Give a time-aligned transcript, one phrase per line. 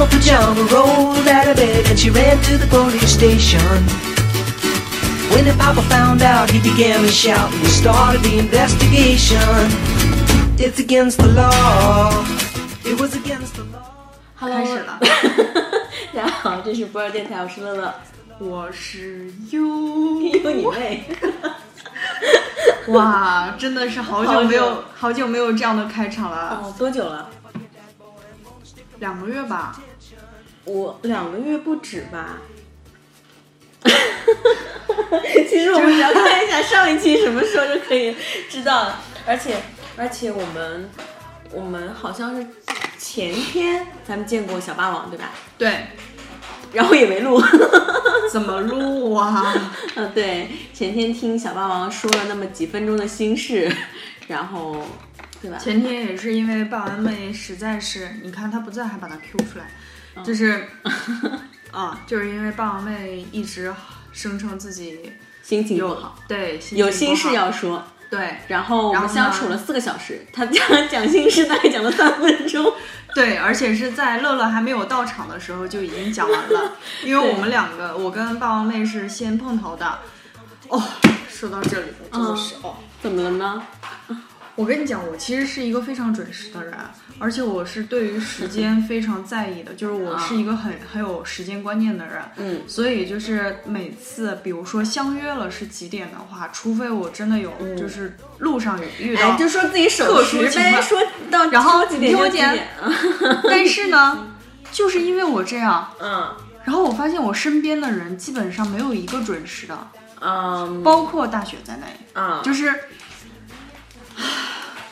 [0.00, 3.60] The mama pajama rolled out of bed and she ran to the police station.
[5.28, 9.36] When the papa found out, he began to shout and we started the investigation.
[10.56, 12.24] It's against the law.
[12.82, 14.14] It was against the law.
[14.36, 14.98] Hello，开始了
[16.14, 17.94] 大家好，这是波尔电台，我是乐乐，
[18.38, 21.04] 我是优，有你妹！
[22.88, 27.28] 哇，真的是好久没有好久没有这样的开场了，哦，多久了？
[28.98, 29.78] 两个月吧。
[30.64, 32.38] 我两个月不止吧。
[35.48, 38.14] 其实我们只要看一下上一期什么时候就可以
[38.48, 39.56] 知道了，而且
[39.96, 40.90] 而且我们
[41.50, 42.46] 我们好像是
[42.98, 45.30] 前天咱们见过小霸王对吧？
[45.56, 45.86] 对，
[46.72, 47.42] 然后也没录。
[48.30, 49.52] 怎么录啊？
[49.96, 53.74] 嗯，对，前天听小霸王说了那么几分钟的心事，
[54.28, 54.86] 然后
[55.42, 55.58] 对吧？
[55.58, 59.70] 前天也是因为霸王妹实在是，你看她不在还把她 Q 出来，
[60.24, 60.66] 就是
[61.70, 63.72] 啊，就是因为霸王妹一直
[64.12, 67.82] 声称自己心情不好，对心情有心事要说。
[68.10, 72.72] 对然后我们相处了四个小时，他讲讲心事大概讲了三分钟。
[73.14, 76.72] 对，而且是在乐乐还没有到场的时候就已经讲完了，
[77.04, 79.98] 因为我们两个，我跟霸王妹是先碰头的。
[80.68, 80.82] 哦，
[81.28, 83.62] 说到这里，我真的是、哦，怎么了呢？
[84.60, 86.74] 我跟你讲，我其实是一个非常准时的人，
[87.18, 92.22] 而且我是对于时间非常在意的，就是我是一个很很有时间观念的人。
[92.36, 103.40] 嗯，所以就是每次，比如说相约了是几点的话，除非我真的有就是路上有遇到，哎，就说自己守特时呗，说到然后几点你听我讲就几点。
[103.44, 104.26] 但是呢，
[104.70, 106.36] 就是因为我这样，嗯。
[106.64, 109.88] 然后我发现我身边的人基本上没有一个准时的，
[110.20, 110.82] 嗯。
[110.82, 112.72] 包括大雪在内，嗯，就是，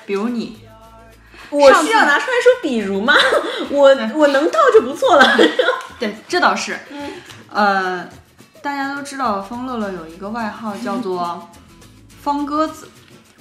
[0.08, 0.58] 比如你，
[1.50, 3.14] 我需要拿出来说比如吗？
[3.68, 5.36] 我我能到就不错了。
[6.00, 7.10] 对，这倒是，嗯
[7.52, 8.08] 呃，
[8.62, 11.50] 大家都知道方乐乐有一个外号叫做
[12.22, 12.88] 方鸽子，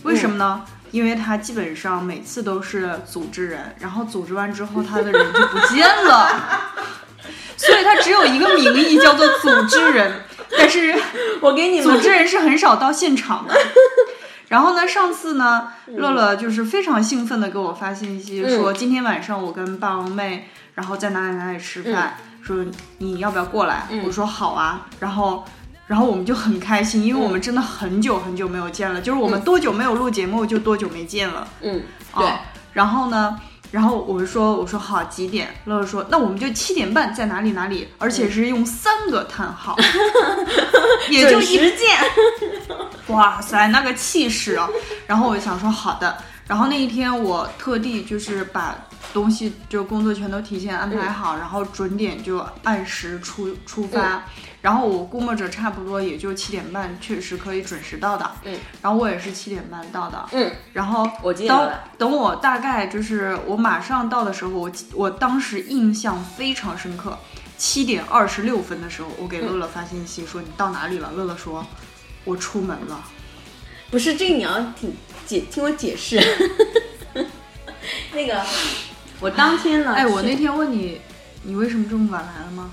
[0.03, 0.65] 为什么呢？
[0.91, 6.29] 因为他基本上每次都是组织人，然后组织完之后他的人就不见了，
[7.55, 10.21] 所以他只有一个名义叫做组织人，
[10.57, 10.93] 但是
[11.39, 13.55] 我给你们组织人是很少到现场的。
[14.49, 22.65] 然后呢，上次呢，乐乐就是非常兴奋的给我发信息，嗯说今天晚上我跟霸王妹，然后在哪里哪里吃饭，说
[22.99, 23.87] 你要不要过来？
[23.89, 24.87] 嗯我说好啊。
[24.99, 25.43] 然后，
[25.87, 31.47] 然后我们就很开心，因为我们真的很久很久没有见了，就是我们多久没有录节目就多久没见了。
[31.61, 31.81] 嗯，
[32.13, 32.31] 啊对，
[32.73, 33.37] 然后呢，
[33.71, 35.53] 然后我就说，我说好几点？
[35.65, 39.75] 乐乐说，那我们就七点半在哪里哪里，而且是用三个叹号，
[41.09, 41.97] 也就一见。
[43.07, 44.69] 哇塞，那个气势啊！
[45.05, 46.17] 然后我就想说好的，
[46.47, 48.75] 然后那一天我特地就是把
[49.13, 54.23] 东西就工作全都提前安排好，然后准点就按时出出发，
[54.61, 61.55] 然后我估摸着差不多也就七点半确实可以准时到的，嗯，然后我也是七点半到的，嗯，然后我记得
[61.97, 67.17] 等等我大概就是我马上到的时候，我我当时印象非常深刻。
[67.59, 71.11] 七点二十六分的时候，我给乐乐发信息说你到哪里了？
[71.15, 71.65] 乐乐说，
[72.23, 73.03] 我出门了。
[73.89, 74.93] 不是这个你要听
[75.25, 76.21] 解听我解释。
[78.13, 78.41] 那个，
[79.19, 79.93] 我当天呢？
[79.93, 80.99] 哎，我那天问你，
[81.43, 82.69] 你为什么这么晚来了吗？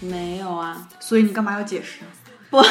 [0.00, 2.00] 没有啊，所以你干嘛要解释？
[2.50, 2.62] 不，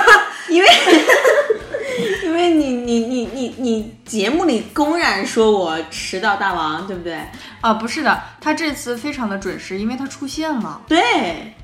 [0.48, 0.68] 因为
[2.24, 7.18] 因为你你你你你节目里公然说我迟到大王，对不对？
[7.60, 10.82] 啊，不是的，他这次非常的准时，因为他出现了。
[10.88, 11.54] 对。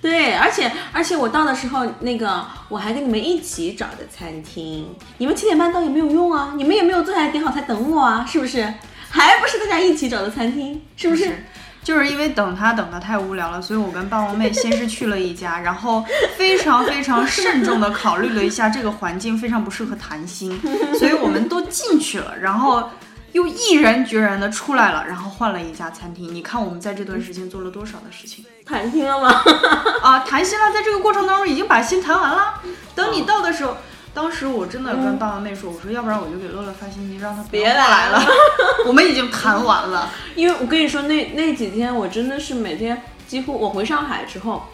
[0.00, 8.74] 对，而且而且我到的时候，那个我还跟你们一起找的餐厅，你们七点半到也没有用啊，你们也没有坐下来点好菜等我啊，是不是？
[9.12, 11.24] 还不是大家一起找的餐厅，是不是？
[11.26, 11.44] 是
[11.84, 16.04] 就是因为等他等的太无聊了，所以我跟霸王妹先是去了一家，然后
[16.36, 20.58] 非常非常慎重的考虑了一下这个环境非常不适合谈心，
[20.98, 22.88] 所以我们都进去了，然后
[23.32, 26.32] 又毅然决然的出来了，然后换了一家餐厅。
[26.32, 29.42] 你看我们在这段时间做了多少的事情谈心了吗？
[30.02, 30.20] 啊？
[30.20, 32.54] 谈心了，在这个过程当中已经把心谈完了。
[32.94, 33.76] 等你到的时候。
[34.14, 38.22] 当时我真的跟大王妹说，我说要不然我就给乐乐发信息，让他别过来了
[38.86, 40.10] 我们已经谈完了。
[40.36, 44.64] 因为我跟你说，那那几天我真的是每天几乎我回上海之后，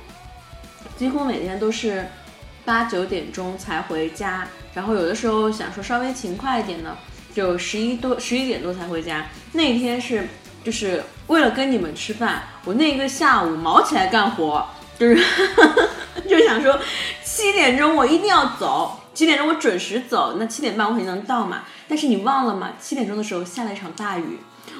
[0.97, 2.07] 几乎每天都是
[2.65, 6.97] 八九点钟才回家，然后有的时候想说稍微勤快一点呢，
[7.33, 9.27] 就十一多十一点多才回家。
[9.53, 10.29] 那天是
[10.65, 14.67] 就是为了跟你们吃饭，我那个下午毛起来干活，
[14.99, 15.17] 就是
[16.29, 16.77] 就想说
[17.25, 21.65] 七点钟我一定要走，七点钟我准时走，那七点半我肯定能到嘛。
[21.89, 22.75] 但是你忘了吗？
[22.81, 24.39] 七点钟的时候下了一场大雨，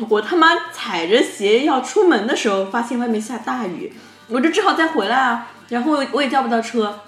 [0.09, 3.93] 我他妈踩着鞋要出门的时候，发现外面下大雨，
[4.29, 5.51] 我就只好再回来啊。
[5.71, 7.01] 然后我也叫不到车，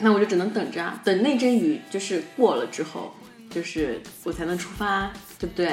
[0.00, 3.14] 那我就只能等着啊，等那阵雨就是过了之后，
[3.48, 5.72] 就是我才能出发，对不对？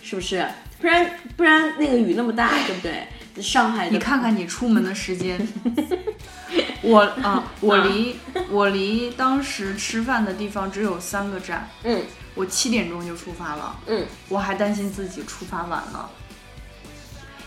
[0.00, 0.46] 是不是？
[0.80, 3.08] 不然不然那个雨那么大，对不对？
[3.36, 5.46] 上海的你看看你出门的时间，
[6.82, 8.18] 我啊，我离
[8.50, 12.02] 我离当时吃饭的地方只有三个站，嗯
[12.34, 16.08] 我七点钟就出发了，嗯，我还担心自己出发晚了，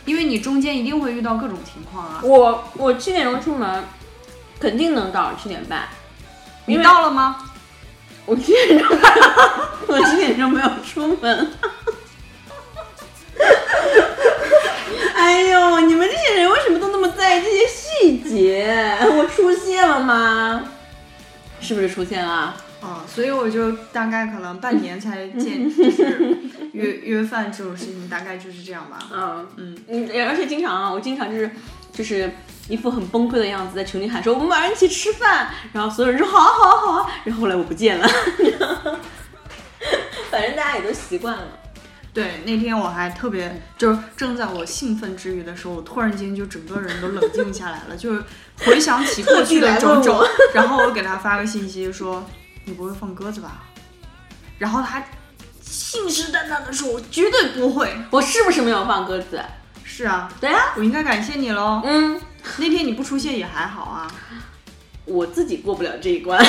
[0.05, 2.19] 因为你中间一定会遇到各种情况啊。
[2.23, 3.83] 我我七点钟出门，
[4.59, 5.87] 肯定能到七点半。
[6.65, 7.49] 你到了吗？
[8.25, 8.87] 我七点钟，
[9.87, 11.51] 我七点钟没有出门。
[15.23, 18.91] 哎呦，你们这些人为什么都那么在意这些细节？
[19.17, 20.65] 我出现了吗？
[21.61, 22.53] 是不是出现了？
[22.81, 26.37] 啊，所以我就大概可能半年才见， 就是
[26.73, 28.99] 约约饭这种事情，大概就是这样吧。
[29.13, 31.49] 嗯嗯嗯，而且经常啊，我经常就是
[31.93, 32.29] 就是
[32.67, 38.05] 一副很崩溃的样子，在群里喊说我们晚上一起吃饭，然后所有人说好啊好啊好啊，然后后来我不见了，
[40.29, 41.47] 反正大家也都习惯了。
[42.13, 48.23] 对，那天我还特别，就是正在我兴奋之余的时候，我突然间就整个人都冷静下来了，就是
[48.59, 50.23] 回想起过去的种种
[50.53, 52.23] 然后我给他发个信息说
[52.65, 53.63] ：“你不会放鸽子吧？”
[54.59, 55.03] 然后他
[55.61, 57.91] 信誓旦旦的说：“我绝对不会。
[58.11, 59.41] 我是不是没有放鸽子？”
[59.83, 61.81] 是啊，对啊，我应该感谢你喽。
[61.83, 62.21] 嗯，
[62.57, 64.07] 那天你不出现也还好啊。
[65.05, 66.39] 我自己过不了这一关。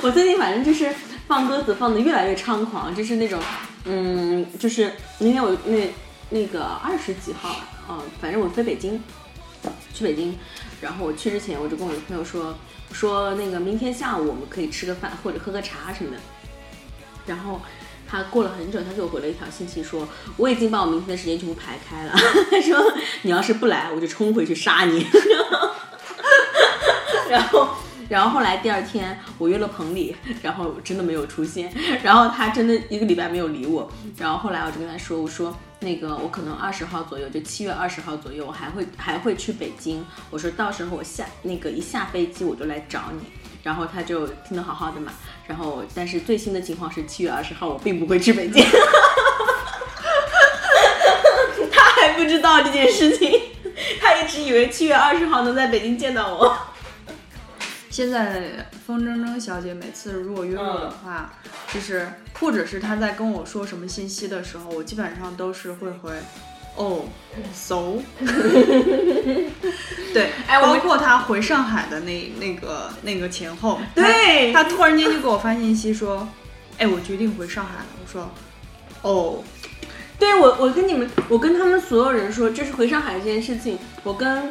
[0.00, 0.92] 我最近反正就是
[1.26, 3.40] 放鸽子放的越来越猖狂，就是那种，
[3.84, 5.92] 嗯，就是那天我那
[6.30, 7.56] 那个二十几号，
[7.88, 9.00] 嗯、反正我飞北京，
[9.94, 10.38] 去北京，
[10.80, 12.56] 然后我去之前我就跟我的朋友说，
[12.92, 16.18] 说那个明天下午我们可以吃个饭或者喝个茶什么的，
[17.26, 17.60] 然后。
[18.04, 22.12] 他过了很久，他给我回了一条信息说，我已经把我明天的时间全部排开了。
[22.52, 22.92] 他说
[23.22, 25.06] 你要是不来，我就冲回去杀你。
[27.30, 27.70] 然后，
[28.12, 31.72] 然后后来第二天我约了彭丽，然后真的没有出现，
[32.04, 43.22] 然后他真的一个礼拜没有理我，然后后来我就跟他说，我说那个我可能二十号左右，就七月二十号左右，我还会还会去北京，我说到时候我下那个一下飞机我就来找你。
[43.62, 45.10] 然后他就听得好好的嘛，
[45.46, 48.62] 然后但是最新的情况是七月二十号我并不会去北京，
[51.72, 53.40] 他还不知道这件事情，
[54.02, 56.54] 他一直以为七月二十号能在北京见到我。
[57.92, 61.30] 现在风筝筝小姐每次如果约我的话，
[61.70, 62.08] 就是
[62.40, 66.10] 或者是她在跟我说什么信息的时候，我基本上都是会回。
[66.74, 67.04] 哦、
[67.52, 67.98] so，
[70.14, 76.26] 对，哎我包括她回上海的那那个那个前后，对她她突然间就给我发信息说，
[76.78, 77.86] 哎，我决定回上海了。
[78.02, 78.30] 我说，
[79.02, 79.44] 哦，
[80.18, 84.50] 对我，我跟你们，我跟他们所有人说，就是回上海这件事情，我跟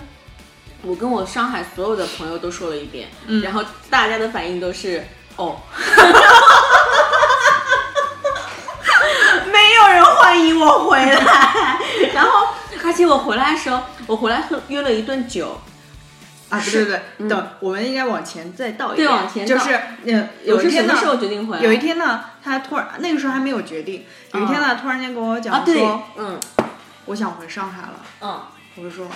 [0.83, 3.42] 我跟我上海所有的朋友都说了一遍，嗯。
[3.42, 5.06] 然后大家的反应都是
[5.36, 5.57] 哦，
[9.51, 11.78] 没有人欢迎我回来，
[12.13, 12.48] 然后
[12.84, 15.60] 而且我回来的时候，我回来喝约了一顿酒，
[16.50, 19.56] 啊，对是对对，等我们应该往前再倒一对点，往前倒。
[19.56, 21.63] 就是嗯，有一天呢是什么时候决定回来？
[21.63, 26.39] 有一天呢，他突然那个时候还没有决定，有一天呢，突然间跟我啊，讲对说，，嗯。
[27.06, 27.94] 我想回上海了。
[28.22, 28.41] 嗯。
[28.75, 29.08] 我就说，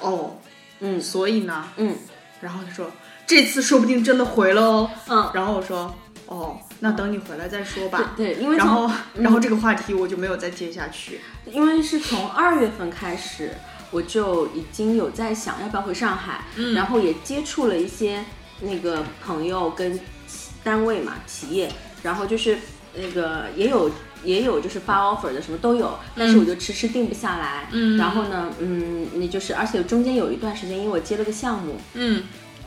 [0.00, 0.36] 哦，
[0.82, 1.96] 嗯所以呢，嗯
[2.40, 2.90] 然后他说
[3.26, 4.90] 这次说不定真的回了哦。
[5.08, 5.94] 嗯，然后我说，
[6.26, 8.12] 哦，那等你回来再说吧。
[8.16, 11.20] 对对，因为然后，然后这个话题我就没有再接下去。
[11.46, 13.54] 因为是从二月份开始，
[13.92, 18.24] 我就已经有在想要不要回上海，嗯然后也接触了一些
[18.60, 19.96] 那个朋友跟
[20.26, 21.72] 企单位嘛企业，
[22.02, 22.58] 然后就是
[22.94, 23.88] 那个也有
[24.24, 27.68] 也有就是发 offer 的什么都有，但是我就迟迟定不下来。
[27.72, 27.96] 嗯。
[27.96, 32.24] 然后呢，嗯，那就是而且中间有一段时间，因为我接了个项目，嗯。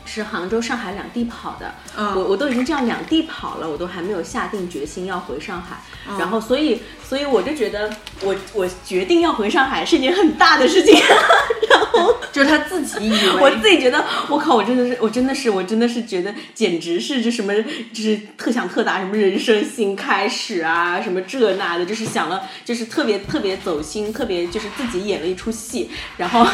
[0.07, 2.15] 是杭州、上海两地跑的，嗯。
[2.15, 6.15] 我我都已经这样两地跑了，我都还没有下定决心要回上海，嗯。
[6.19, 7.89] 然后所以所以我就觉得
[8.21, 10.99] 我我决定要回上海是一件很大的事情，
[11.69, 17.53] 然后 就是他自己以为我自己觉得我靠，我真的是我真的是我真的是觉得简直是这什么
[17.93, 26.45] 就是特想特答什么人生新开始啊什么这那的，就是想了就是特别特别走心，特别就是自己演了一出戏，然后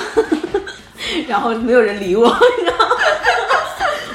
[1.28, 2.28] 然后没有人理我，
[2.66, 2.96] 然后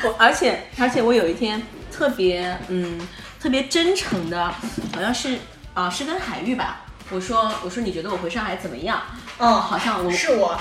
[0.04, 3.00] 我而且而且我有一天特别嗯
[3.40, 4.44] 特别真诚的，
[4.94, 5.36] 好像是
[5.76, 6.80] 啊、是跟海玉吧。
[7.10, 9.00] 我说我说你觉得我回上海怎么样？
[9.38, 10.58] 嗯好像我是我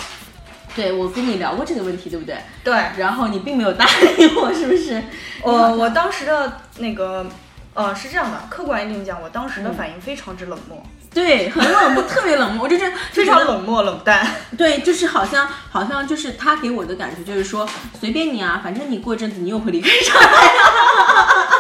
[0.75, 2.37] 对我跟你聊过这个问题，对不对？
[2.63, 3.85] 对然后你并没有答
[4.17, 5.01] 应我，是不是？
[5.41, 7.25] 我我当时的那个
[7.73, 14.27] 呃，是这样的，客观一点讲，我当时的反应非常之冷漠，对，很冷漠，特别冷漠，我就是 非常冷漠冷淡。
[14.57, 17.67] 对，就是好像好像就是他给我的感觉就是说
[17.99, 21.54] 随便你啊，反正你过一阵子你又会离开上海。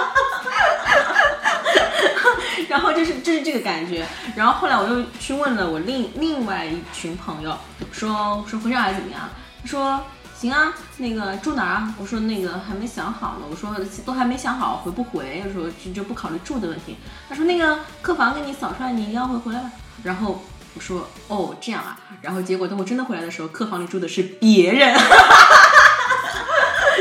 [2.75, 4.05] 然后就是就是这个感觉，
[4.35, 7.57] 然后后来我又去问了我另另外一群朋友，
[7.89, 9.21] 说说回上海怎么样？
[9.61, 10.03] 他说
[10.37, 11.93] 行啊，那个住哪儿啊？
[11.97, 13.73] 我说那个还没想好呢，我说
[14.05, 16.97] 都还没想好回不回，我说就就不考虑住的问题。
[17.29, 19.71] 他说那个客房给你扫出来，你要回回来吧。
[20.03, 24.93] 然后我说哦这样啊，然后结果等我真的回来的时候，客房里住的是别人。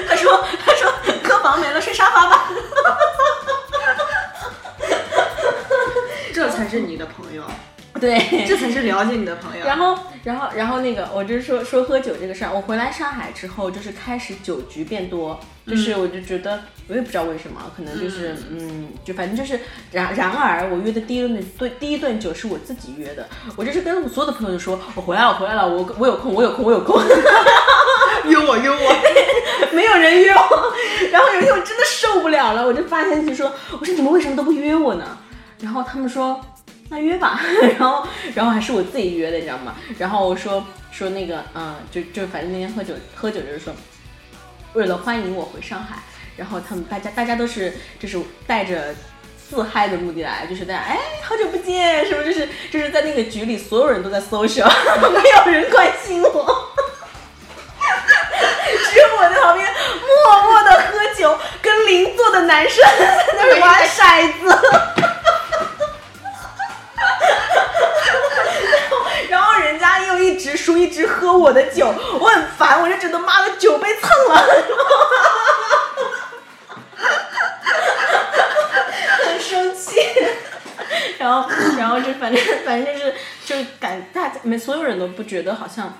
[0.09, 0.93] 他说他说
[1.25, 2.45] 客房没了，睡沙发吧。
[6.35, 7.43] 这才是你的朋友，
[8.01, 9.65] 对，这才是了解你的朋友。
[9.65, 12.51] 然后，然后，然后那个，我就是说说喝酒这个事儿。
[12.53, 19.61] 我回来上海之后，就是开始酒局变多，就是我就觉得，我也不知道为什么，可能就是，嗯，就反正就是，
[19.93, 27.01] 然然而我约的第一顿对第一顿酒是我自己约的，我就是跟我所有的朋友就说，我回来了，我回来了，我我有空，我有空，我有空，
[28.25, 28.97] 约 我约我，
[29.73, 30.73] 没有人约我。
[31.13, 35.17] 然后有一天我真的受不了了，我就发信息说，我说你们为什么都不约我呢？
[35.61, 36.41] 然后他们说
[36.95, 37.41] 那约吧，
[37.77, 39.75] 然后然后还是我自己约的，你知道吗？
[39.99, 43.75] 然后我说说那个嗯，就就反正那天喝酒喝酒就是说，
[44.75, 45.97] 为了欢迎我回上海，
[46.37, 48.95] 然后他们大家大家都是就是带着
[49.51, 54.71] 自嗨的目的来，就是大家哎好久不见，是不是就是就是在那个局里所有人都在 social，
[55.11, 56.71] 没有人关心我。
[58.91, 59.69] 只有我在旁边
[60.01, 62.85] 默默的喝酒，跟邻座的男生
[63.37, 65.14] 在那玩骰子。
[70.57, 74.47] 叔，一直喝我的酒，我很烦，我就觉得妈的酒被蹭了，
[79.25, 79.97] 很生气。
[81.19, 85.93] 然后，然后就反正反正就是就感大家没所有人都不觉得好像。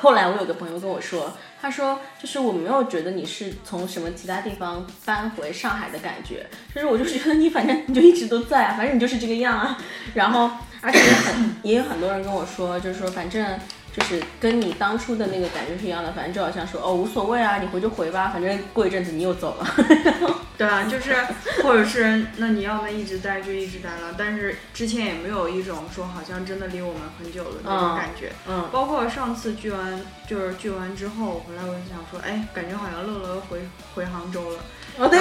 [0.00, 1.32] 后来我有个朋友跟我说，
[1.64, 9.78] 他说就是我没有觉得你是从什么其他地方搬回上海的感觉，就是我就是觉得你反正你就一直都在啊，反正你就是这个样啊。
[10.12, 10.50] 然后
[10.82, 13.58] 而且也很 也有很多人跟我说，就是说反正
[13.96, 19.66] 就是跟你当初的那个感觉是一样的，反正就好像说哦无所谓啊，你回就回吧，反正过一阵子你又走了。
[20.58, 21.16] 对啊，就是
[21.62, 28.32] 或者是那你要么一直待就一直待了，但是之前也没有一种说好像真的离我们很久了那种感觉。
[28.48, 33.60] 嗯，包括上次聚完就是聚完之后回来，我就想说，哎，感觉好像乐乐回
[33.94, 34.58] 回杭州了。
[34.96, 35.18] 哦对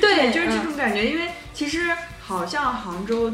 [0.00, 3.32] 对，就是这种感觉，因为其实好像杭州。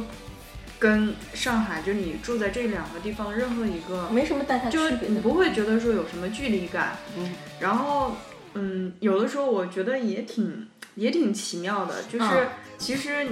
[0.83, 6.97] 跟上海，就你住在这两个地方任何一个，没什么就是你不会觉得说有什么距离感。
[7.17, 8.17] 嗯，然后
[8.55, 12.49] 嗯，有的时候我觉得也挺也挺奇妙的，就是、嗯
[12.79, 13.29] 其实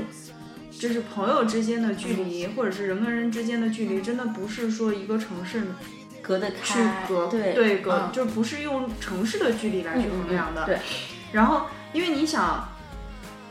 [0.71, 5.65] 就是朋友之间的距离，或者是人跟人之间的距离，真的不是说一个城市
[6.23, 10.67] 隔得去开，隔对隔，嗯就不是用城市的距离来去衡量的。
[10.67, 10.79] 对，
[11.33, 12.69] 然后因为你想。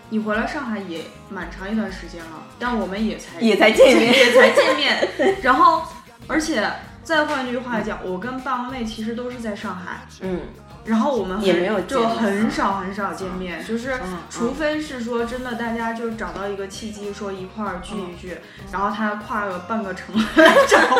[0.09, 5.09] 你回来上海也蛮长一段时间了，但我们也才也才见面 也才见面。
[5.41, 5.83] 然后，
[6.27, 6.67] 而且
[7.03, 10.41] 再换句话讲，我跟爸妈妹其实都是在上海，嗯，
[10.85, 18.37] 然后我们也没有就很少很少见面，就是嗯除非是说真的，大家就找到一个契机，说一块儿聚一聚，
[18.71, 20.99] 然后他跨个半个城来找我，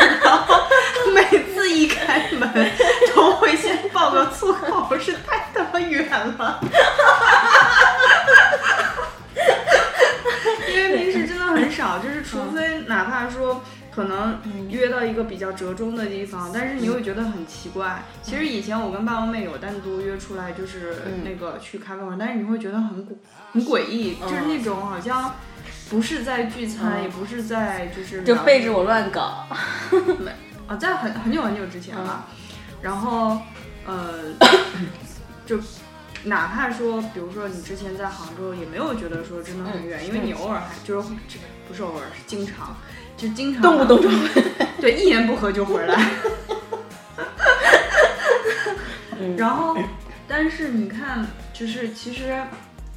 [0.22, 0.54] 然后
[1.14, 1.22] 每
[1.54, 2.70] 次一开门
[3.14, 6.60] 都会先爆个粗口，是太他妈远了。
[10.68, 14.38] 因为平时真的很少，就是除非哪怕说可能
[14.68, 18.02] 约到一个比较折中的地方，但是你会觉得很奇怪。
[18.22, 23.14] 其实以前我跟霸王妹有单独约出来，就是那个去咖啡馆，但是你会觉得很诡
[23.52, 25.34] 很诡异，就是那种好像
[25.88, 28.84] 不是在聚餐，也不是在就是就背着我。
[28.84, 29.46] 乱搞。
[30.66, 32.26] 啊，在很很久很久之前了，
[32.82, 33.38] 然后
[33.86, 34.14] 呃，
[35.46, 35.58] 就
[36.24, 41.08] 哪怕说，比如说你之前在杭州，也没有觉得说真的很远，因为你偶尔还就是
[41.68, 42.76] 不是偶尔，是经常，
[43.16, 44.08] 就经常动不动就
[44.80, 46.10] 对一言不合就回来。
[49.36, 49.76] 然后，
[50.28, 52.36] 但是你看，就是其实，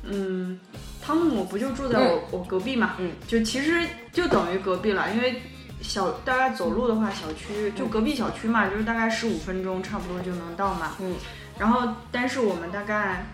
[0.03, 0.59] 嗯，
[1.01, 5.41] 汤姆不就住在我、我隔壁嘛，嗯，就其实就等于隔壁了，因为
[5.81, 11.15] 小大概走路的话，小区就隔壁小区嘛，就是大概十五分钟差不多就能到嘛，嗯，
[11.57, 13.25] 然后但是我们大概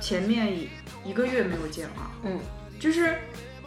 [0.00, 0.68] 前面一
[1.04, 2.38] 一个月没有见了，嗯，
[2.80, 3.18] 就是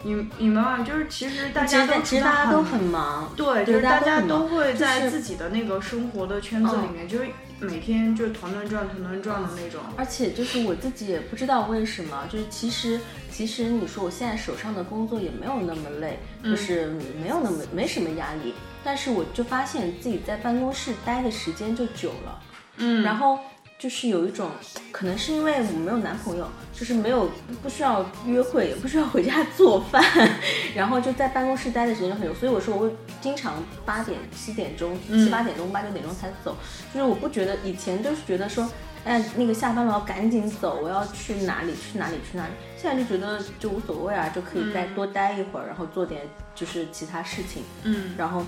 [0.02, 7.28] 你你们啊，就是其实大家都其实大家都很忙，对，就是大家都会在自己的那个生活的圈子里面，就是
[7.64, 9.80] 每天就团团转、团团转的那种。
[9.96, 16.86] 而且就是我自己也不知道为什么，就是其实其实你说我现在手上的工作也没有那么累，就是
[17.20, 22.42] 没有那么没什么压力，但是我就发现自己在办公室待的时间就久了，
[22.76, 23.02] 嗯。
[23.02, 23.38] 然后
[23.84, 24.48] 就是有一种，
[24.90, 27.28] 可能是因为我没有男朋友，就是没有
[27.62, 30.02] 不需要约会，也不需要回家做饭，
[30.74, 36.56] 然后就在办公室待的时间就很久，所以我说我会经常八点、七点钟、七八点钟、八九点钟才走，
[36.94, 38.66] 就是我不觉得以前就是觉得说。
[39.06, 41.74] 哎，那个下班了，我要赶紧走，我要去哪里？
[41.74, 42.16] 去哪里？
[42.32, 42.52] 去哪里？
[42.74, 46.22] 现在就觉得就无所谓啊，就可以再多待一会儿，然后做点
[46.54, 48.42] 就是其他事情，嗯然后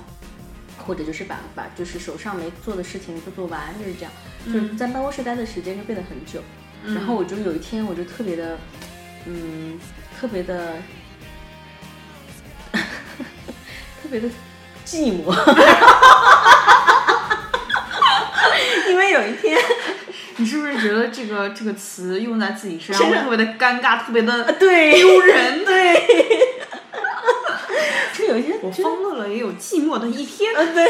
[0.78, 4.12] 或者就是把把就是手上没做的事情都做完，就是这样，
[4.46, 6.40] 就是在办公室待的时间就变得很久。
[6.94, 8.56] 然后我就有一天我就特别的，
[9.24, 9.78] 嗯，
[10.20, 10.74] 特别的，
[12.72, 14.28] 特别的
[14.84, 15.34] 寂寞，
[18.88, 19.58] 因为有一天，
[20.36, 25.64] 你是不是觉得这个这个词用在自己身身上上会特别的尴尬，特别的对丢人？
[25.66, 26.25] 对，
[28.66, 30.54] 我方乐了也有寂寞的一天。
[30.54, 30.88] 呃，对，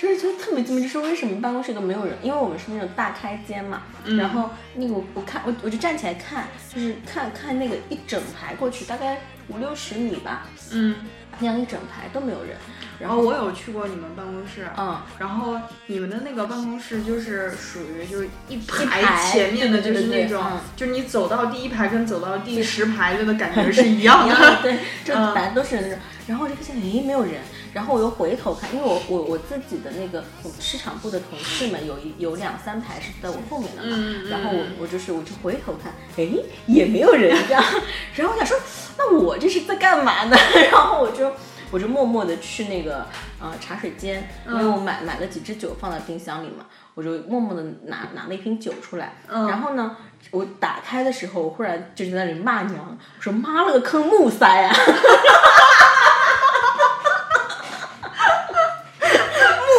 [0.00, 2.16] 就是就特别寂寞，就是为什么办公室都没有人？
[2.22, 10.96] 因为我们是那种大开间嘛，然后那个我我看我我就站起来看，就是看看那个一整排过去，大概五六十米吧，嗯，
[11.38, 12.56] 那样一整排都没有人，
[12.98, 15.54] 然然后后我有去过你们办公室，嗯，然后
[15.86, 20.42] 你们的那个办公室就是属于就是一排排前面的，就是那种
[20.76, 24.58] 就是你走到第一排跟走到第十排的感觉是一样的。
[24.62, 25.98] 对， 就嗯反正都是那种。
[26.26, 27.34] 然后我就发现，诶，没有人。
[27.72, 37.62] 然后我又回头看，因为我我我自己的那个我们市场部的同事们有一有两三排是在我后面的嘛，嗯嗯然后我我就是我就回头看，诶，也没有人这样。
[38.16, 38.58] 然后我想说，
[38.96, 40.36] 那我这是在干嘛呢？
[40.72, 41.30] 然后我就。
[41.70, 43.06] 我就默默的去那个
[43.40, 46.64] 呃茶水间，因为我买买了几支酒放在冰箱里嘛，
[46.94, 49.96] 我就默默的拿拿了一瓶酒出来，嗯然后呢，
[50.30, 54.74] 我打开的时候，我忽然就在那里骂娘，我说妈了个坑木塞啊！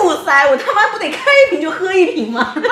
[0.04, 2.54] 木塞，我他妈不得开一瓶就喝一瓶吗？
[2.56, 2.66] 办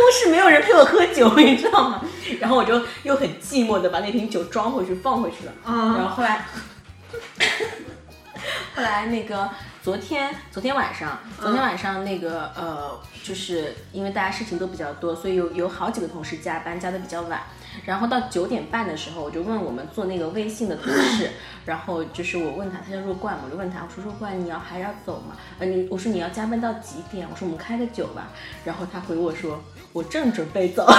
[0.00, 2.00] 公室没有人陪我喝酒，你知道吗？
[2.40, 5.52] 然后我就又很寂寞的把那瓶酒装回去放回去了。
[5.66, 6.44] 嗯然后后来，
[8.74, 9.48] 后来那个
[9.82, 17.40] 昨天昨天晚上，昨天晚上那个呃，就是因为大家事情都比较多，所以有有好几个同事加班加的比较晚。
[17.84, 21.30] 然后到九点半的时候，我就问我们做那个微信的同事，
[21.64, 25.36] 然后就是我问他，他叫若冠，我就问他，我说若冠你要还要走吗？
[25.58, 27.28] 呃，你我说你要加班到几点？
[27.30, 28.28] 我说我们开个酒吧。
[28.64, 29.62] 然后他回我说
[29.92, 30.84] 我正准备走。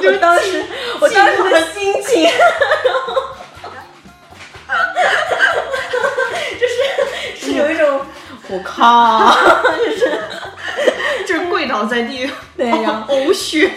[0.17, 0.63] 当时
[0.99, 2.29] 我当时 的心情，
[6.59, 8.01] 就是是有一种
[8.49, 9.31] 我靠，
[9.77, 10.11] 就是
[11.27, 13.71] 就是跪倒在地，对然后呕血。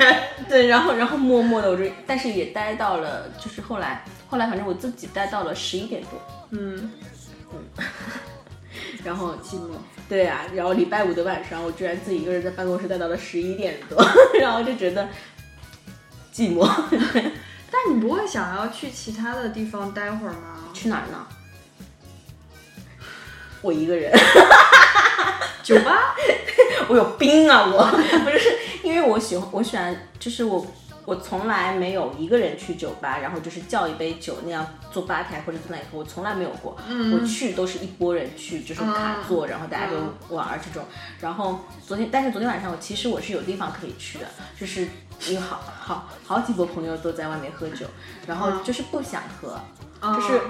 [0.46, 6.20] 对，然后然后默默的我就，但是也待到了，就是后来后来反正我自己待到了十一点多，
[6.50, 6.92] 嗯，
[9.02, 9.76] 然后寂寞。
[10.06, 13.98] 对啊，然后礼拜五的晚上，我居然自己一个人在办公室待到了十一点多，
[14.38, 15.08] 然后就觉得
[16.34, 16.68] 寂寞。
[17.70, 20.68] 但你不会想要去其他的地方待会儿吗？
[20.72, 21.26] 去哪儿呢？
[23.62, 24.12] 我一个人，
[25.62, 26.14] 酒吧？
[26.88, 27.64] 我有病啊！
[27.66, 30.66] 我不是因为我喜欢，我喜欢，就是我
[31.04, 36.76] 我从来没有一个人去酒吧，然后就是叫一杯酒那样坐吧台或者坐那里喝，我从来没有过。
[37.12, 39.96] 我去都是一拨人去，就是卡座，然后大家就
[40.34, 40.82] 玩儿这种。
[41.20, 44.26] 然后昨天，但是昨天晚上我其实我是有地方可以去的，
[44.58, 44.88] 就是
[45.28, 47.86] 有好好好几波朋友都在外面喝酒，
[48.26, 49.60] 然后就是不想喝，
[50.00, 50.40] 就是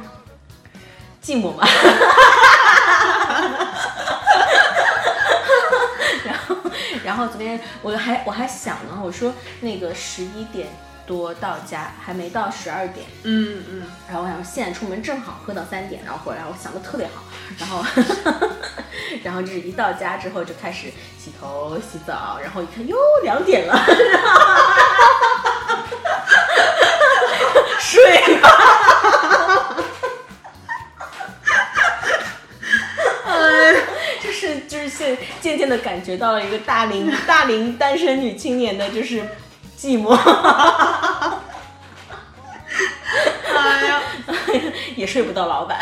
[1.22, 1.66] 寂寞嘛。
[6.24, 6.56] 然后，
[7.04, 10.68] 然后昨天我还我还想呢，我说那个十一点
[11.06, 17.22] 多到家，还没到十二点，嗯嗯，然后我想现在出门正好喝到三点，然后回来我想的特别好，
[17.60, 17.84] 然后
[19.22, 20.88] 然后就是一到家之后就开始
[21.18, 23.78] 洗头洗澡，然后一看哟两点了，
[27.78, 28.48] 睡吧。
[34.68, 39.22] 就是渐渐的感觉到了一个大龄 大龄单身女青年的就是
[39.78, 40.14] 寂寞，
[43.54, 44.00] 哎呀，
[44.96, 45.78] 也睡不到老板，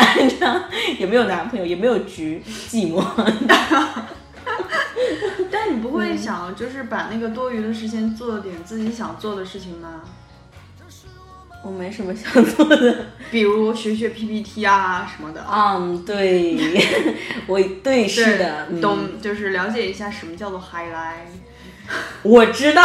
[0.99, 3.03] 也没有男朋友，也没有局，寂寞。
[5.51, 10.03] 但你不会想就是把那个多余的时间做点自己想做的事情吗？
[11.65, 13.07] 我没什么想做的。
[13.31, 15.45] 比如学学 PPT 啊什么的。
[15.51, 16.59] 嗯，对，
[17.47, 21.31] 我对是的，懂就是了解一下什么叫做 highlight。
[22.23, 22.83] 我知道，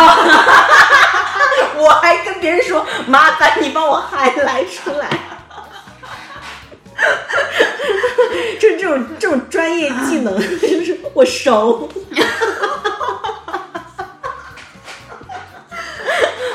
[1.78, 5.10] 我还跟别人说，麻烦你帮我 highlight 出来。
[8.60, 11.90] 就这种这种专业技能，就是我熟。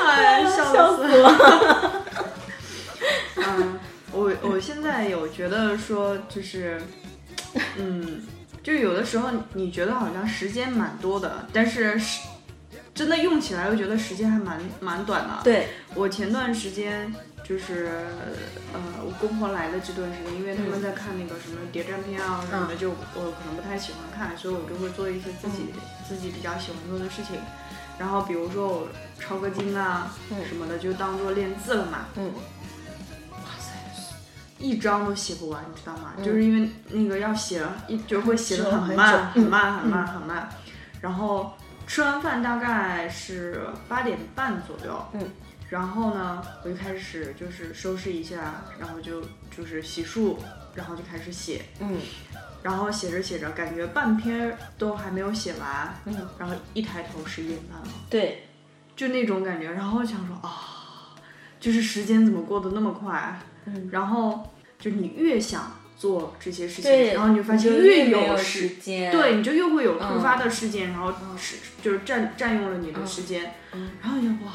[0.05, 1.82] 哎，笑死了。
[5.35, 6.79] 觉得说，就是，
[7.77, 8.21] 嗯，
[8.61, 12.21] 就有的时候你觉得好像时间蛮多的，但是是
[12.93, 15.41] 真的用起来又觉得时间还蛮蛮短的。
[15.43, 17.11] 对，我前段时间
[17.43, 17.89] 就是
[18.71, 25.73] 呃，我公婆来的这段时间，因为他们在看那个什么谍战片啊什么的，就我可能不太喜欢看，所以我就会做一些自己、
[26.07, 27.39] 自己比较喜欢做的事情。
[27.99, 28.87] 然后比如说我
[29.19, 32.05] 抄个经啊嗯什么的，就当做练字了嘛。
[32.15, 32.31] 嗯，
[34.63, 36.13] 一张都写不完，你知道吗？
[36.17, 40.49] 嗯就是因为那个要写，一就会写的很慢，很慢，很慢，很慢。
[41.01, 41.51] 然后
[41.85, 45.29] 吃完饭大概是八点半左右，嗯，
[45.69, 49.21] 然后呢，我就开始就是收拾一下，然后就
[49.55, 50.37] 就是洗漱，
[50.73, 51.97] 然后就开始写，嗯
[52.61, 57.87] 然后写着写着，感觉半篇都还没有写完，嗯，然后一抬头十一点半了。
[58.09, 58.47] 对，
[58.95, 61.11] 就那种感觉，然后想说啊，
[61.59, 63.37] 就是时间怎么过得那么快？
[63.65, 64.52] 嗯，然后
[64.83, 74.51] 就你越想做这些事情，然后你就发现就越有时，间，对，你就越会有突嗯发的事件，然后是就是占占用了你的时间，嗯然后你就哇，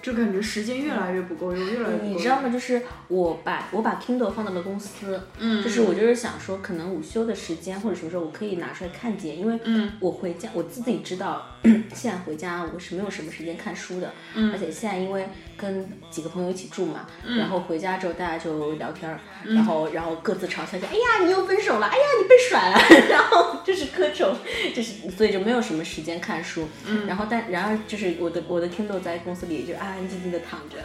[0.00, 2.04] 就感觉时间越来越不够用，越来越不够。
[2.06, 2.16] 用。
[2.16, 2.48] 你知道吗？
[2.48, 9.92] 就是我把我把 Kindle 放到了公司，嗯，就是我就是想说，可能午休的时间或者什么时候我可以拿出来看见，因为嗯。
[10.00, 11.44] 我回家我自己知道，
[11.94, 14.52] 现在回家我是没有什么时间看书的，嗯。
[14.52, 17.36] 而且现在因为跟几个朋友一起住嘛，嗯。
[17.38, 22.78] 然后回家之后大家就聊天儿，然后然后各自嘲笑一下，哎呀你又分手了，哎呀你被甩了，
[23.10, 24.36] 然后就是各种
[24.74, 27.06] 就是所以就没有什么时间看书，嗯。
[27.06, 30.76] 然后但然而就是我的我的 Kindle 在公司里就安安静静的躺着。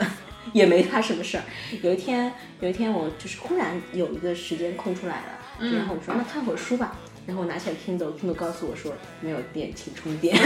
[0.52, 1.44] 也没他什么事儿。
[1.82, 6.98] 有一天，有一天我就是忽然有一个时间空出来了，嗯然后我说那看会儿书吧。
[7.26, 10.36] 然后我拿起来 Kindle，Kindle 告诉我说没有电，请充电。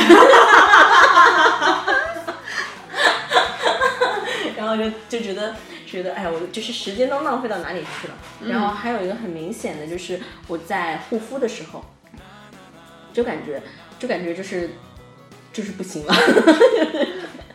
[4.56, 5.56] 然后就就觉得
[5.88, 8.14] 觉得哎呀，我就是时间都浪费到哪里去了。
[8.48, 11.84] 然后还有一个很明显的就是我在护肤的时候，
[13.12, 13.60] 就感觉
[13.98, 14.70] 就感觉就是
[15.52, 16.14] 就是不行了。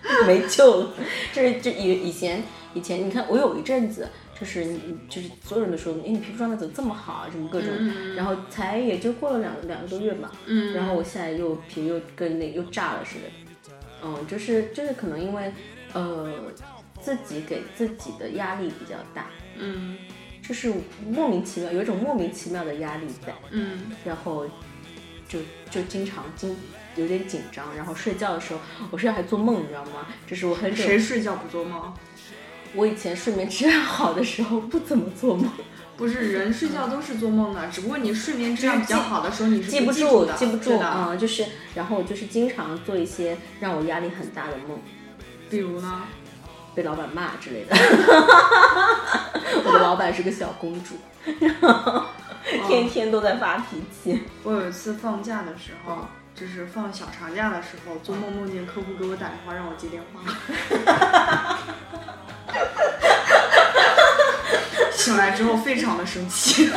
[0.27, 0.91] 没救了，
[1.33, 2.43] 就是就以以前
[2.75, 7.71] 以前，你看我有一阵子，就是你就是所有人都说，哎，你皮肤状态怎么这么好啊，什么各种，
[8.15, 13.73] 然后才也就过了两两个多月吧，嗯然后我现在又皮又跟那又炸了似的，
[14.05, 15.53] 嗯，就是就是可能因为
[15.93, 16.33] 呃
[17.01, 19.97] 自己给自己的压力比较大，嗯。
[20.47, 20.73] 就是
[21.09, 23.79] 莫名其妙有一种莫名其妙的压力在，嗯。
[24.05, 24.45] 然后
[25.29, 25.38] 就
[25.71, 26.55] 就经常经
[26.96, 30.07] 有点紧张，然后睡觉的时候，我睡觉还做梦，你知道吗？
[30.26, 31.92] 这是我很谁睡觉不做梦？
[32.74, 35.50] 我以前睡眠质量好的时候不怎么做梦，
[35.96, 40.78] 不是人睡觉都是做梦的，只不过你睡眠质量比较好的时候你是记不住的，记不住。
[40.78, 44.78] 啊、就是然后我就是经常做一些让我压力很大的梦，
[45.50, 46.02] 比如呢？
[46.74, 47.76] 被老板骂之类的。
[49.62, 50.94] 我的老板是个小公主，
[51.38, 52.07] 然 后
[52.66, 54.22] 天天都在发脾气。
[54.42, 56.07] 我有一次放假的时候，
[56.42, 60.20] 就是放小长假的时候，做梦梦见客户给我打电话让我接电话，
[64.90, 66.68] 醒来之后非常的生气，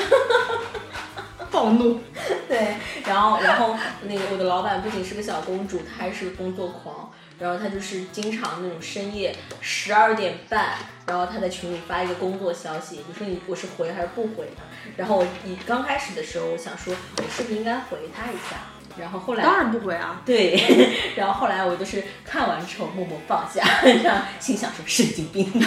[1.50, 2.00] 暴怒。
[2.48, 2.76] 对，
[3.08, 7.12] 然后然后那个我的老板不仅是个小公主，她还是个工作狂。
[7.40, 10.74] 然后她就是经常那种深夜十二点半，
[11.08, 14.62] 然后她在群里发一个工作消息，你说你我是回还是不回呢？
[14.96, 18.58] 然后我一刚开始的时候，我想说我是不是应该回她一下？
[18.98, 20.56] 然后后来当然不回啊，对，
[21.16, 23.64] 然后后来我就是看完之后默默放下，
[24.40, 25.52] 心想说神经病。
[25.52, 25.60] 就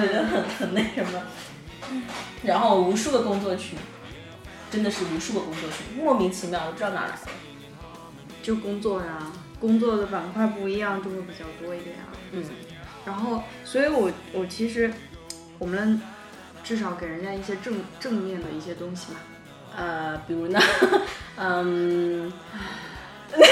[0.00, 1.22] 觉得很很那什么，
[2.42, 3.78] 然后无数个工作群，
[4.70, 7.18] 真的是无数个工作群，莫名其妙我不知道哪来的。
[8.42, 12.12] 就工作呀，工作的板块不一样，就会比较多一点啊。
[12.32, 12.44] 嗯，
[13.04, 14.92] 然后，所以我我其实
[15.58, 16.00] 我们
[16.66, 19.20] 至少给人家一些正正面的一些东西嘛。
[19.76, 20.60] 呃，比如呢，
[21.38, 22.26] 嗯，
[23.36, 23.42] 你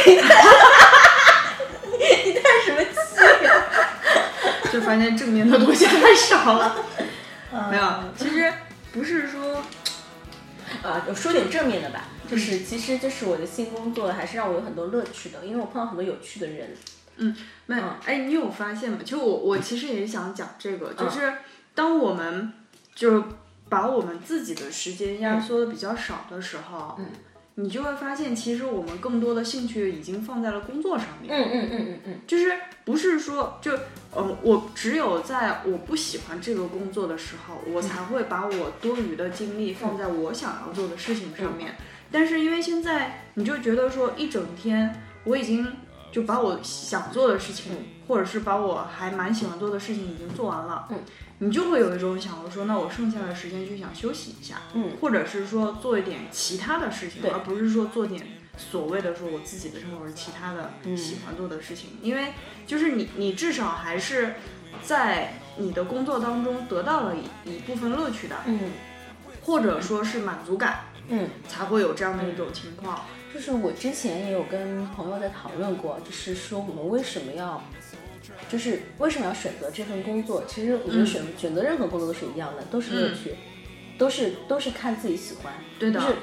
[2.33, 2.91] 叹什么气
[3.45, 3.53] 呀？
[4.73, 6.75] 就发现正面的东西太少了。
[7.53, 7.85] 嗯没有，
[8.19, 8.53] 其实
[8.93, 9.63] 不是说，
[10.83, 16.75] 呃，我说点正面的吧，就是其实就是我的新工作还是让我有很多乐趣的，因为我碰到很多有趣的人。
[17.19, 18.99] 嗯没有，哎，你有发现吗？
[19.05, 21.33] 其实我我其实也想讲这个，嗯就是
[21.77, 22.53] 当我们
[22.95, 23.23] 就是
[23.69, 27.07] 把我们自己的时间压缩的比较少的时候，嗯，
[27.57, 31.35] 你就会发现，其实我们更多的兴趣已经放在了工作上面。
[31.35, 32.53] 嗯嗯嗯嗯嗯，就是
[32.85, 33.73] 不是说就
[34.13, 41.75] 呃，我只有在我不喜欢这个工作的时候，我才会把我多余的精力放在我想要做的事情上面。
[42.13, 45.67] 但是因为现在你就觉得说一整天我已经
[46.13, 47.73] 就把我想做的事情，
[48.07, 50.99] 或者是把我还蛮喜欢做的事情已经做完了，嗯，
[51.39, 58.25] 你就会有一种想说，那我剩下的时间就想休息一下，嗯，或者是说做一点其他的事情，而不是说做点
[58.57, 62.33] 所谓的说我自己的生活是其他的嗯喜欢做的事情，因为
[62.67, 64.35] 就是你你至少还是
[64.83, 68.73] 在你的工作当中得到了一一部分乐趣的，嗯
[69.43, 73.01] 或者说是满足感，嗯，才会有这样的一种情况。
[73.35, 77.63] 就是我之前也有跟朋友在讨论过，就是说我们为什么要，
[78.49, 80.45] 就是为什么要选择这份工作？
[80.47, 83.35] 其实我觉得选、选择任何工作都是一样的，都是乐趣，
[83.99, 85.53] 都是都是看自己喜欢。
[85.79, 86.15] 对的就是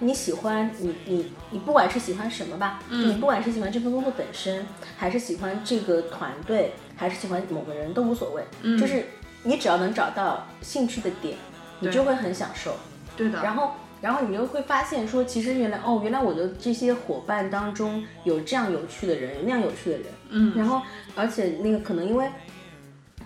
[0.00, 9.04] 你喜欢你你你不管是喜欢什么吧，嗯你不管是喜欢这份工作本身，还是喜欢这个团队，还是喜欢某个人都无所谓，嗯就是
[9.42, 11.36] 你只要能找到兴趣的点，
[11.80, 12.76] 你就会很享受。
[13.16, 20.06] 对的，然后，然后你就会发现说，其实原来哦，原来我的这些伙伴当中有这样有趣的人，有那样有趣的人。
[20.30, 20.80] 嗯然后，
[21.14, 22.26] 而且那个可能因为，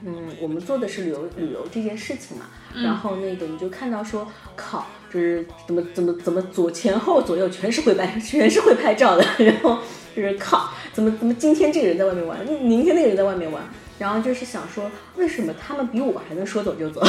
[0.05, 9.79] 嗯，我们做的是旅游旅游这件事情嘛，然后那个你就看到说，靠，就是怎么怎么怎么左前后左右全是会拍， 全是会拍照的，然后
[10.17, 13.63] 就是靠，怎么怎么今天这个人在外面玩，明天那个人在外面玩。
[13.97, 17.01] 然后就是想说，为什么他们比我还能说走就走？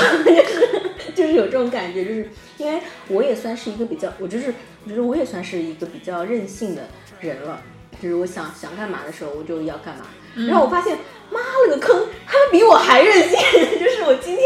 [1.16, 6.84] 就是有这种感觉，就是因为我也算是一个比较，我就是我觉得我也算是一个比较任性的
[7.22, 7.62] 人了，
[8.02, 10.06] 就是我想想干嘛的时候我就要干嘛。
[10.36, 10.98] 然后我发现，
[11.32, 13.40] 妈了个坑，他们比我还任性。
[13.80, 14.44] 就是我今天、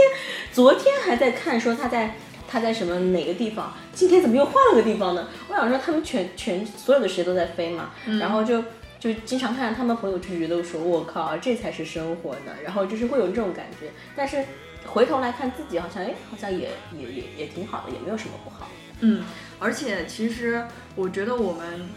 [0.53, 2.15] 昨天还在看说他在
[2.47, 5.27] 他在什么哪个地方，今天怎么又换了个地方呢？
[5.49, 8.63] 我想说他们全全所有的时间都在飞嘛，然后就。
[8.99, 12.51] 就经常看他们朋友圈，觉得说我靠，这才是生活呢。
[12.61, 14.43] 然后就是会有这种感觉，但是
[14.85, 18.67] 回头来看自己，好像哎，好像也也也也挺好的，也没有什么不好。
[19.01, 19.23] 嗯，
[19.59, 20.65] 而且其实
[20.95, 21.89] 我觉得我们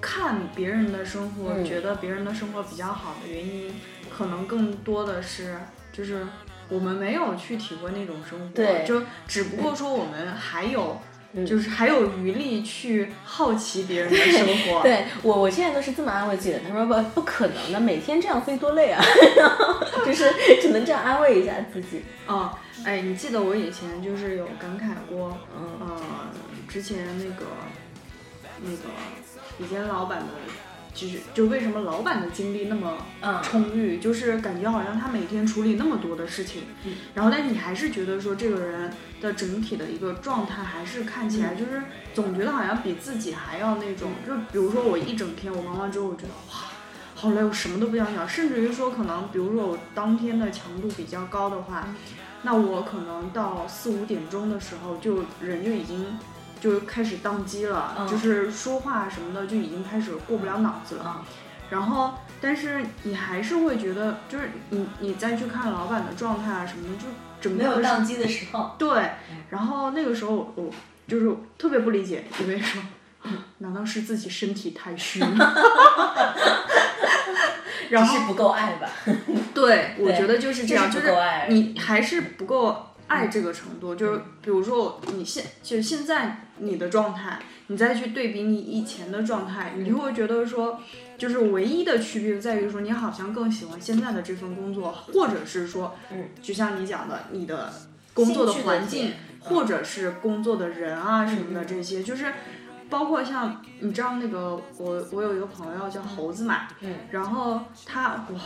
[0.00, 3.74] 看别人的生活，嗯觉得别人的生活比较好的原因，
[4.10, 5.58] 可能更多的是
[5.92, 6.26] 就是
[6.68, 11.00] 我们没有去体会那种生活，对就只不过说我们还有。
[11.32, 16.60] 嗯就是还有余力去好奇别人的生活，对我，我现在都是这么安慰自己的。
[16.66, 19.00] 他说不，不可能的，每天这样飞多累啊，
[20.04, 22.02] 就是只能这样安慰一下自己。
[22.26, 22.50] 哦，
[22.84, 26.02] 哎，你记得我以前就是有感慨过，嗯呃，
[26.68, 27.46] 之前那个
[28.62, 28.88] 那个
[29.58, 30.26] 以前老板的，
[30.94, 41.82] 就是就为什么老板的精力那么嗯充裕，就是感觉好像他每天处理那么多的事情，嗯然后但是你还是觉得说这个人的整体的一个状态还是看起嗯来就是
[42.14, 46.60] 总觉得好像比自己还要那种，就比如说我一整天我忙完之后，我觉得哇。
[47.12, 51.86] 好累，我什么都不想想，甚至于说可能，比如说我当天的强度比较高的话，
[52.40, 56.18] 那我可能到四五点钟的时候，就人就已经
[56.60, 61.04] 就开始宕机了，嗯就是说话什么的就已经开始过不了脑子了。
[61.04, 61.24] 啊，
[61.70, 67.06] 然后，但是你还是会觉得，就是你你再去看老板的状态啊什么的，就
[67.40, 69.10] 整没有个宕机的时候，对。
[69.48, 70.70] 然后那个时候我我
[71.08, 72.82] 就是特别不理解，因为说，
[73.58, 75.54] 难道是自己身体太虚吗？
[77.90, 78.88] 然后只是不够爱吧？
[79.52, 81.12] 对，我觉得就是这样，就就是
[81.48, 83.94] 你还是不够爱这个程度。
[83.94, 90.80] 就是比如说你现就是现在你的状态，你再去对比你以前的状态，你就会觉得说，
[91.18, 97.72] 就是唯一的区别在于说，你好像更喜欢现在的这份工作，或者是说，嗯，就像你讲的，你的
[98.14, 102.32] 工作的环境，或者是工作的人啊什么嗯的这些，就是。
[102.90, 108.40] 包括像你知道那个我我有一个朋友叫猴子嘛，嗯，然后他哇，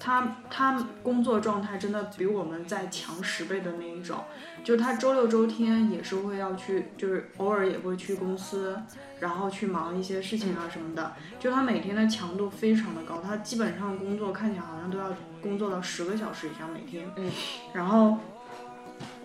[0.00, 4.24] 他他工作状态真的比我们再强十倍的那一种，
[4.62, 8.80] 就是他周六周天也是会要去，就是偶尔也会去公司，
[9.20, 15.10] 然后去忙一些事情啊什么的，就他每天的强度非常的高，他基本上工作看起来好像都要
[15.42, 17.30] 工作到十个小时以上每天，嗯，
[17.72, 18.16] 然后。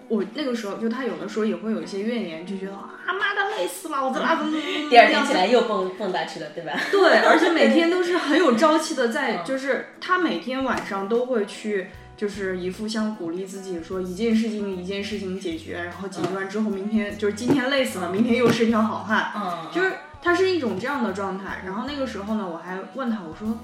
[0.10, 4.58] 我那个时候就他有的时候也会有一些怨言，就觉得啊妈的累死了，我这啊怎么
[4.90, 6.74] 第二天起来又蹦蹦跶去了，对吧？
[6.92, 11.88] 对，而且每天都是很有朝气的在，嗯就是他每天晚上都会去，
[12.18, 21.64] 就就是一副像鼓励自己说一件事情一件事情解决，然后解决完之后，明天就是今天累死了，明天又是条好汉，嗯，就是他是一种这样的状态。
[21.66, 23.60] 然后那个时候呢，我还问他，我说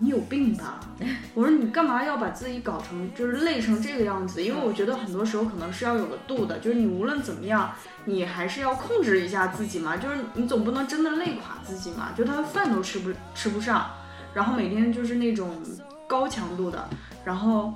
[0.00, 0.80] 你有病吧？
[1.34, 4.42] 我说你干嘛要把自己搞成就是累成这个样子？
[4.42, 7.70] 因为我觉得很多时候可能是要有个度的，就是你无论怎么样，
[8.06, 13.86] 你还是要控制一下自己嘛，就是你总不能真的累垮自己嘛，就他饭都吃不吃不上，
[14.34, 15.62] 然后每天就是那种
[16.08, 16.88] 高强度的，
[17.24, 17.74] 然后。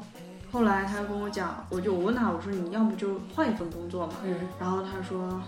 [0.52, 5.42] 后来他跟我讲，我就我问他，我说你要不就换一份工作嘛，嗯然后他说，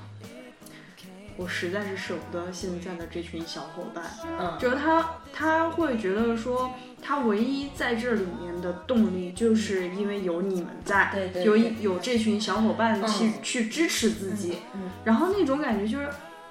[1.37, 4.05] 我实在是舍不得现在的这群小伙伴，
[4.39, 6.73] 嗯就是他他会觉得说，
[7.03, 16.09] 他唯一在这里面的动力，就是因为有你们在，有对对对有这群小伙伴去、嗯去支持自己，嗯然后那种感觉就是。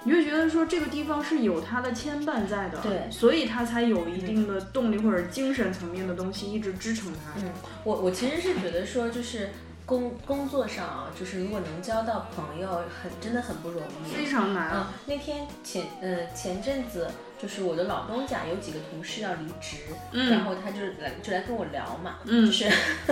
[0.08, 7.42] 你会觉得说这个地方是有他的牵绊在的，对所以他才有一定的动力或者精神层面的东西一直支撑他。
[7.42, 7.50] 嗯，
[7.84, 9.50] 我我其实是觉得说，就是
[9.86, 12.68] 工工作上啊，就是如果能交到朋友，
[13.02, 14.12] 很真的很不容易。
[14.14, 14.72] 非常难。
[14.74, 17.08] 嗯，那天前呃前阵子，
[17.40, 19.78] 就是我的老东家有几个同事要离职，
[20.12, 22.66] 嗯然后他就来就来跟我聊嘛，嗯就是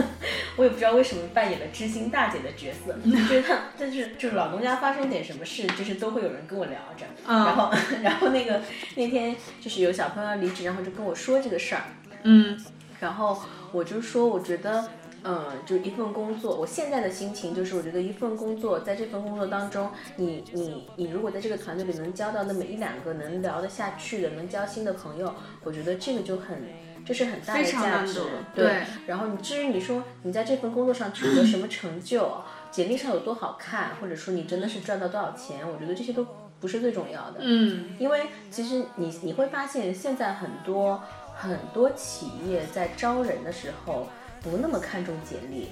[0.57, 8.61] 我也不知道为什么扮演了知心大姐的角色， 就是他但是就是老东家发生点什么事，就是都会有人跟我聊着，嗯然后然后那个
[8.95, 11.83] 那天就是有小朋友要离职，然后就跟我说这个事儿，
[12.23, 12.59] 嗯
[12.99, 13.39] 然后
[13.73, 14.87] 我就说，我觉得，
[15.23, 25.33] 嗯，就一份工作，我现在的心情就是，我觉得一份工作，在这份工作当中，你你你如果在这个团队里能交到那么一两个能聊得下去的，能交心的朋友，
[25.63, 26.63] 我觉得这个就很，
[27.05, 28.21] 这是很大的价值。
[28.53, 32.29] 对对，然后你至于你说你在这份工作上取得什么成就，
[32.69, 36.25] 简历上有多好看，或者说你真的是赚到多少钱，我觉得这些都
[36.59, 37.39] 不是最重要的。
[37.39, 41.01] 嗯因为其实你你会发现，现在很多
[41.35, 44.07] 很多企业在招人的时候
[44.43, 45.69] 不那么看重简历。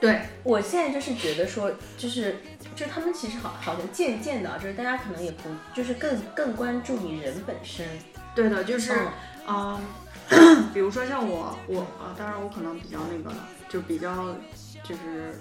[0.00, 2.36] 对，我现在就是觉得说，就是
[2.74, 7.86] 就是他们其实好好像渐渐的啊，就是大家可能也不就是更更关注你人本身。
[8.34, 8.92] 对的，就是
[9.46, 9.80] 嗯
[10.30, 14.34] 嗯、 比如说像我，我啊、当然我可能比较那个了，就比较
[14.82, 15.38] 就是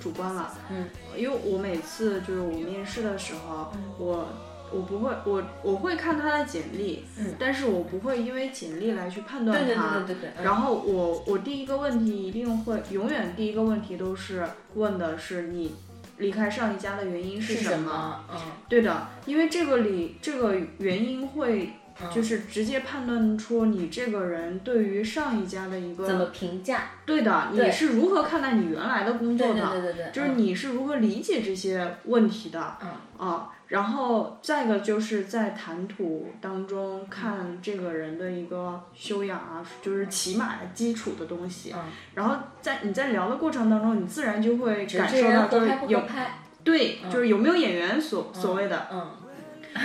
[0.00, 3.92] 主观了，嗯，因为我每次就是我面试的时候，嗯。
[3.98, 4.28] 我
[4.72, 9.98] 我不会，我我会看他的简历，嗯但是我不会因为简历来去判断对对他。
[9.98, 10.30] 对对对对。
[10.38, 15.74] 嗯然后我我第一个问题一定会，永远第一个问题都是问的是你
[16.18, 18.24] 离开上一家的原因是什什么？
[18.32, 26.90] 嗯，对的，因为这个里这个原因会嗯就是直接判断出你这个人对于上一家的一个怎么个评价？
[27.04, 32.88] 对的，你是如何看待你原来的工作对的，对对对对，就是你是如何理解这些问题的，嗯
[33.28, 46.38] 啊，然后再一个就是在谈吐当中看这个人的一个修养啊，就是起码的基础的东西，嗯，然后在你在聊的过程当中，你自然就会感受到就是有拍？
[46.64, 49.06] 对，嗯就是有没有演员所所谓的，嗯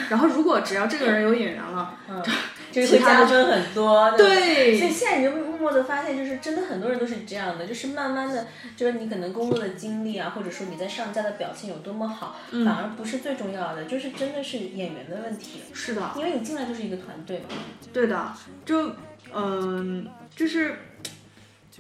[0.10, 2.24] 然后如果只要这个人有演员了，嗯，
[2.72, 4.12] 就其他的加分很多。
[4.18, 5.32] 对所以现在你就
[5.64, 8.46] 默默的发现，就是真的很多人都是这样的，就是慢慢的，
[8.76, 17.46] 就是你可能工作的经历啊，或者说你在上家的表现有多么好，嗯反而不是最重要的，就是真的是演员的问题，是的，因为你进来就是一个团队嘛。
[17.94, 18.34] 对的，
[18.66, 18.92] 就
[19.34, 20.76] 嗯，就是。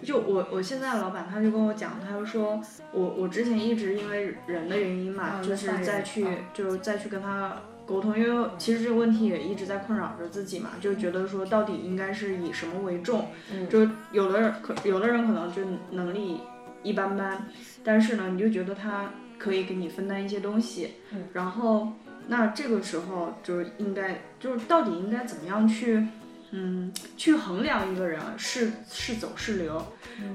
[0.04, 2.60] 就我我现在老板他就跟我讲，他就说
[2.92, 13.68] 我我之前一直因为人的原因嘛，就是再去、嗯就再去跟他沟通，因为其实这个问题也一直在困扰着自己嘛，就觉得说到底应该是以什么为重，嗯。
[13.70, 16.40] 就有的人可有的人可能就能力
[16.82, 17.46] 一般般，
[17.84, 21.26] 但是呢，你就觉得他可以给你分担一些东西，嗯。
[21.34, 21.94] 然后
[22.28, 26.08] 那这个时候就是应该就是到底应该怎么样去，
[26.52, 29.86] 嗯，去衡量一个人是是走是留，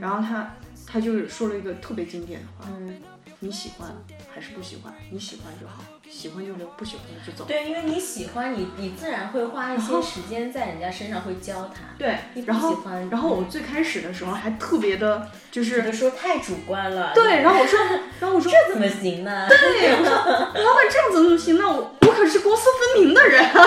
[0.00, 0.54] 然后他
[0.86, 3.00] 他就是说了一个特别经典的话，嗯，
[3.40, 3.88] 你喜欢
[4.34, 4.92] 还是不喜欢？
[5.12, 7.44] 你喜欢就好，喜欢就留，不喜欢就走。
[7.44, 11.82] 对，因为你喜欢你，你自然会花一些时间在人家身上，会教他。
[11.96, 17.12] 对然后喜欢然后我最开始的时候还特别的，就是说太主观了。
[17.14, 17.78] 对，然后我说，
[18.18, 19.46] 然后我说，这怎么行呢？
[19.48, 21.56] 对，我说老板这样怎么行？
[21.58, 23.62] 那我我可是公私分明的人啊！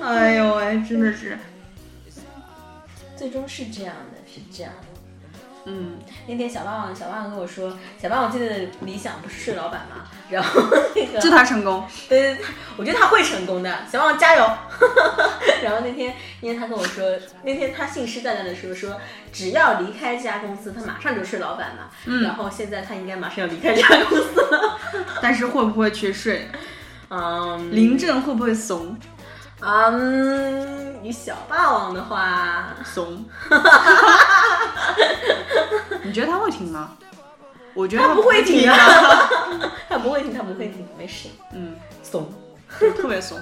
[0.16, 1.38] 哎呦喂，真的是，
[3.14, 4.91] 最终是这样的，是这样的。
[5.64, 10.08] 嗯，那天小霸王，小霸王跟我说，小霸王现在的理想不是睡老板嘛？
[10.30, 10.60] 然后
[10.94, 11.84] 那个，祝他成功。
[12.08, 12.36] 对
[12.76, 14.44] 我觉得他会成功的，小霸王加油！
[15.62, 17.04] 然后那天，那天他跟我说，
[17.44, 19.00] 那天他信誓旦旦的说说，
[19.32, 21.90] 只要离开这家公司，他马上就睡老板嘛。
[22.06, 24.78] 嗯然后现在他应该马上要离开这家公司了。
[25.22, 26.48] 但是会不会去睡？
[27.14, 28.98] 嗯，临阵会不会怂？
[29.64, 33.24] 嗯，以小霸王的话，怂。
[36.02, 36.96] 你觉得他会听吗？
[37.74, 38.76] 我觉得他不会听听啊，
[39.88, 42.28] 他不会听，他不会听，没事，嗯，怂。
[42.96, 43.38] 特别怂。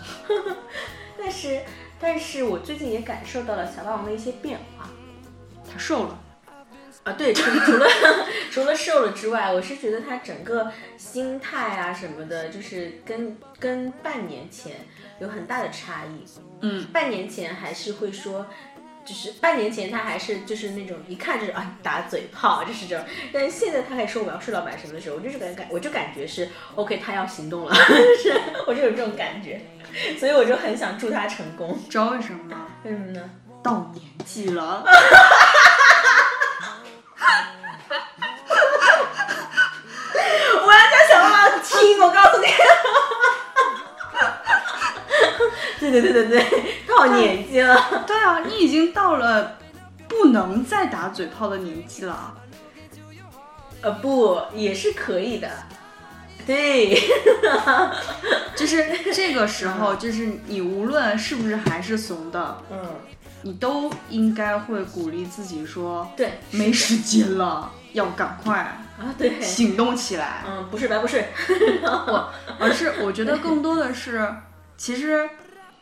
[1.19, 1.61] 但是，
[2.01, 4.89] 但是我最近也感受到了小霸王的一些变化。
[5.73, 6.19] 他瘦了，
[7.05, 7.87] 啊，对，除除了
[8.53, 14.87] 除了瘦了之外，我是觉得他整个心态啊什么的，就是跟跟半年前
[15.19, 16.25] 有很大的差异。
[16.61, 18.47] 嗯，半年前还是会说，
[19.03, 23.03] 就是半年前他还是就是那种一看就是啊打嘴炮，就是这种。
[23.33, 27.75] 但是现在他还说我要睡老板什么的时候，我就是感感我就感觉是 OK，他要行动了，
[28.23, 29.59] 是我就有这种感觉，
[30.19, 31.79] 所以我就很想祝他成功。
[31.89, 32.67] 知道为什么吗？
[32.85, 33.31] 为什么呢？
[33.63, 34.85] 到年纪了。
[40.63, 42.47] 我要叫小妈妈听，我告诉你。
[45.79, 48.05] 对对对对对，到年纪了。
[48.07, 49.57] 对啊，你已经到了
[50.07, 52.35] 不能再打嘴炮的年纪了。
[53.83, 55.49] 呃，不，也是可以的。
[56.47, 57.01] 对，
[58.57, 62.97] 就是这个时候，就是你无论是不是还是怂的，嗯，
[63.43, 68.59] 你都应该会鼓励自己说，对，没时间了，要赶快
[68.99, 70.45] 啊，对，行动起来。
[70.47, 71.25] 嗯，不是白不是，
[72.59, 74.29] 而是我觉得更多的是，
[74.77, 75.29] 其实，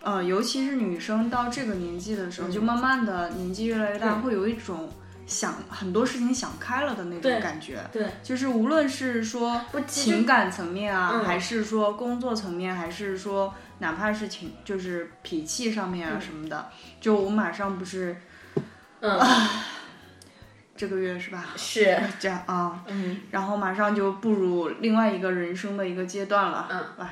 [0.03, 4.89] 呃，尤其是女生到这个年纪的时候，就慢慢的年纪越来越大，嗯会有一种
[5.29, 7.79] 想很多事情想开了的那种感觉。
[7.93, 11.25] 对，就是无论是说情感层面啊，嗯。
[11.25, 16.21] 还是说工作层面，还是说哪怕是情就是脾气上面啊嗯。
[16.21, 16.71] 什么的，
[17.01, 18.17] 就我马上不是
[19.01, 19.21] 嗯，
[20.75, 21.45] 这个月是吧？
[21.57, 23.21] 是， 这样啊，嗯。
[23.31, 27.11] 然后马上就步入另外一个人生的一个阶段了，嗯，哇，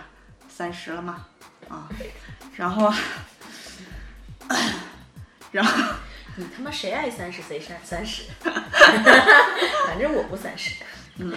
[0.49, 1.27] 三十了嘛，
[1.69, 1.89] 啊，
[2.57, 2.91] 然后，
[5.53, 5.95] 然后
[6.37, 8.25] 你他妈谁爱三十谁三三十，
[9.87, 10.75] 反正我不三十。
[11.19, 11.33] 嗯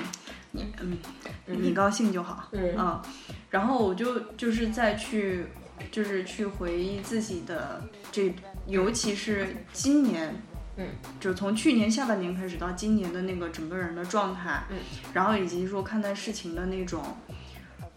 [0.51, 0.97] 你嗯，
[1.45, 3.01] 你高兴就好，嗯啊，
[3.49, 5.45] 然后我就就是再去
[5.91, 8.33] 就是去回忆自己的这，
[8.65, 10.41] 尤其是今年。
[10.81, 10.87] 嗯，
[11.19, 14.77] 就从去年下半年开始到今年的那个整个人的状态，嗯，
[15.13, 17.03] 然后以及说看待事情的那种，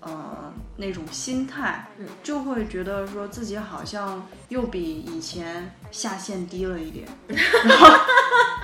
[0.03, 7.89] 呃，那种心态，嗯，就会觉得说自己好像又比以前下限低了一点， 然后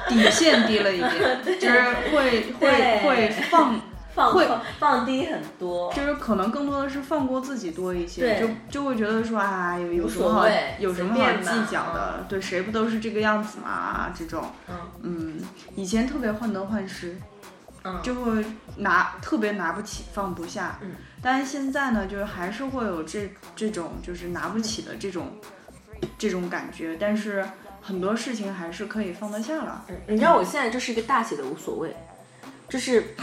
[0.09, 1.83] 底线低了一点， 就是
[2.13, 3.81] 会会会放， 会
[4.15, 4.49] 放会
[4.81, 10.49] 放低很多，就是可能更多的是放过自己多一些，就就会觉得说啊，有有什么好
[10.81, 12.25] 有什么好计较的？
[12.29, 14.13] 对，谁不都是这个样子嘛？
[14.13, 15.41] 这种，嗯嗯，
[15.77, 17.17] 以前特别患得患失，
[17.85, 18.45] 嗯，就会
[18.79, 20.91] 拿特别拿不起放不下，嗯，
[21.23, 25.37] 但是现在呢，就是还是会有这这种就是拿不起的这种
[26.17, 27.45] 这种感觉，但是
[27.83, 29.85] 很多事情还是可以放得下了。
[29.89, 31.95] 嗯你知道我现在就是一个大写的无所谓，
[32.69, 33.15] 就是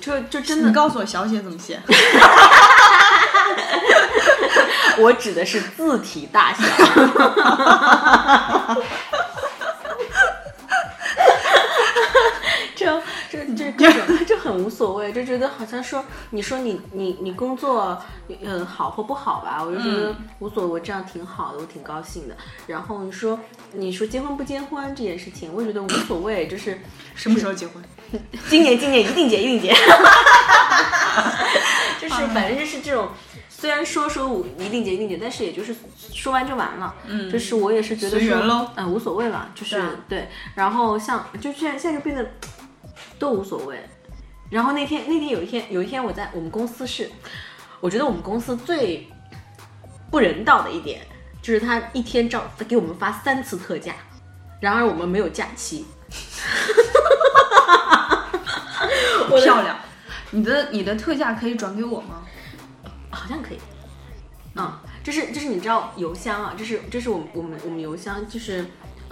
[0.00, 1.80] 就就真你的，告诉我小写怎么写？
[4.98, 6.64] 我指的是字体大小。
[12.76, 17.98] 就就就各种就很无所谓，就觉得好像说你说你你你工作
[18.42, 22.36] 嗯好或不好吧，我就觉得无所谓，这样挺好的，我挺高兴的。
[22.66, 23.40] 然后你说
[23.72, 26.78] 你说结婚不结婚这件事情，我也觉得无所谓，就是
[27.16, 27.82] 什么时候结婚？
[28.50, 29.72] 今年今年一定结一定结，
[31.98, 33.08] 就是反正就是这种，
[33.48, 35.74] 虽然说说我一定结一定结，但是也就是
[36.12, 36.94] 说完就完了。
[37.06, 40.28] 嗯，就是我也是觉得说嗯、无所谓了，就是对。
[40.54, 42.30] 然后像就现在现在就变得
[43.18, 43.82] 都无所谓。
[44.50, 47.10] 然后那天那天有一天有一天我在我们公司是，
[47.80, 49.08] 我觉得我们公司最
[50.10, 51.00] 不人道的一点
[51.42, 53.94] 就是他一天照他给我们发三次特价，
[54.60, 55.86] 然而我们没有假期。
[59.28, 59.76] 漂亮。
[60.30, 62.22] 你的你的特价可以转给我吗？
[63.10, 63.58] 好像可以。
[64.56, 64.72] 嗯，
[65.02, 68.64] 这是这是你知道邮箱啊，这是这是我们我们我们邮箱就是，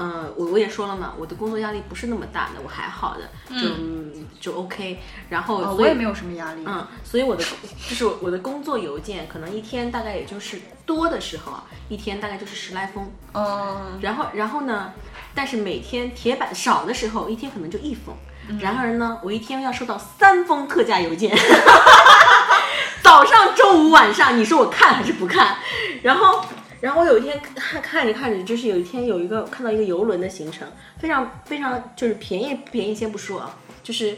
[0.02, 3.22] 呃，我我也说了嘛，我的工作压力不是那么大的，我还好的，
[3.54, 4.98] 就、嗯、就 OK。
[5.28, 6.64] 然后、哦，我也没有什么压力。
[6.66, 7.44] 嗯，所以我的
[7.88, 13.08] 就是我的工作邮件可能一天大概也就是多的时候啊，一天大概就是十来封。
[13.32, 14.92] 嗯，然后然后呢，
[15.36, 18.12] 但是每天铁板少的时候，一天可能就一封。
[18.58, 21.32] 然而呢，我一天要收到三封特价邮件，
[23.00, 25.58] 早上、中午、晚上，你说我看还是不看？
[26.02, 26.44] 然后，
[26.82, 30.66] 然后我有一天看看着看着，就是有一天有一个看到一个游轮的行程，
[30.98, 34.16] 非常非常就是便宜不便宜先不说啊，就是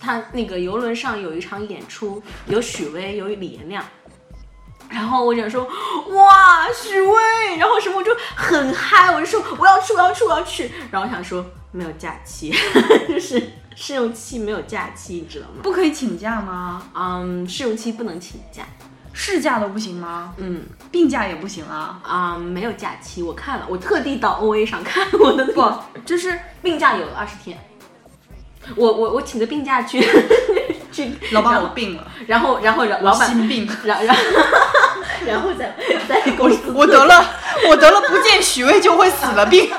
[0.00, 3.84] 他那个游轮上有一场演出，有许巍，有李延亮。
[4.88, 10.70] 然后我想说，哇，许巍，然后什么，我就很嗨，我就说我要去，我要去，我要去。
[10.90, 12.50] 然后我想说没有假期，
[13.06, 13.42] 就是
[13.74, 15.60] 试用期没有假期，你知道吗？
[15.62, 16.88] 不可以请假吗？
[16.94, 18.64] 嗯，试用期不能请假。
[19.18, 20.34] 事假都不行吗？
[20.36, 20.62] 嗯
[20.92, 21.98] 病假也不行啊？
[22.06, 27.58] 啊、没有假期，我看了，我特地到 O A 上看我的那不个， 就是病假有二十天。
[28.74, 30.00] 我我我请个病假去
[30.92, 33.66] 去，老板我病了，然后然后老板心病。
[33.84, 34.14] 然然
[35.26, 35.74] 然后再
[36.08, 37.24] 再公司我得了，
[37.70, 39.70] 我得了不见许巍就会死的病。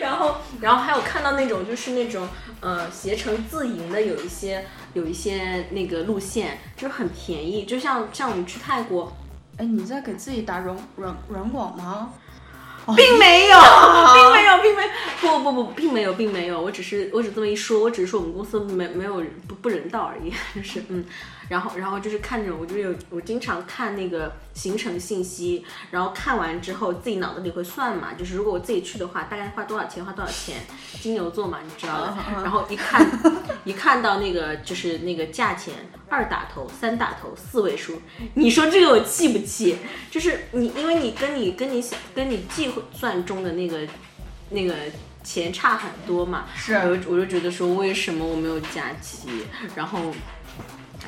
[0.00, 2.28] 然后，然后还有看到那种就是那种
[2.60, 9.12] 呃携程自营的有一些有一些那个路线，就是很便宜，就像像我们去泰国，
[9.58, 12.10] 哎，你在给自己打软软软广吗？
[12.96, 13.58] 并没有，
[14.14, 14.82] 并没有，并没，
[15.20, 21.02] 不不不，并没有，并没有，我只是我只这么一说，我只是说我们公司没没有不不人道而已， 就是嗯，
[21.48, 30.62] 然后然后就是看着我就有我经常看那个行程信息，然后看完之后自己脑子里会算嘛，就是如果我自己去的话，大概花多少钱，花多少钱，
[31.00, 33.06] 金牛座嘛，你知道的，然后一看
[33.64, 35.74] 一看到那个就是那个价钱，
[36.08, 38.00] 二打头、三打头、四位数，
[38.34, 39.76] 你说这个我气不气？
[40.10, 43.80] 就是你，因为你跟你跟你想跟你计算中的那个
[44.50, 44.74] 那个
[45.22, 49.28] 钱差很多嘛，是我就我就觉得说为什么我没有假期，
[49.74, 50.12] 然后。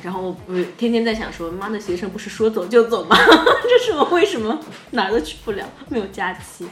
[0.03, 3.15] 然后我天天在想说，妈的，携程不是说走就走吗？
[3.63, 4.59] 这是我为什么
[4.91, 6.67] 哪儿都去不了，没有假期。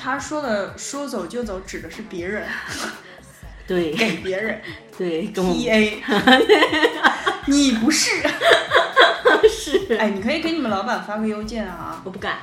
[0.00, 2.46] 他说的说走就走指的是别人，
[3.66, 4.60] 对给别人
[4.96, 6.02] 对，跟我 P A，
[7.46, 8.22] 你不是。
[9.50, 12.38] 是，哎，你可以给你们老板发个邮件啊，我不敢，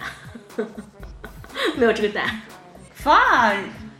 [1.75, 2.41] 没有这个胆。
[2.93, 3.53] 发，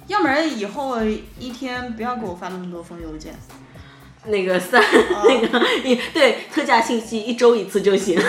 [0.07, 3.33] 要不然以后一天不要给我发那么多封邮件。
[4.27, 4.83] 那个三，
[5.23, 8.19] 那个一对特价信息一周一次就行，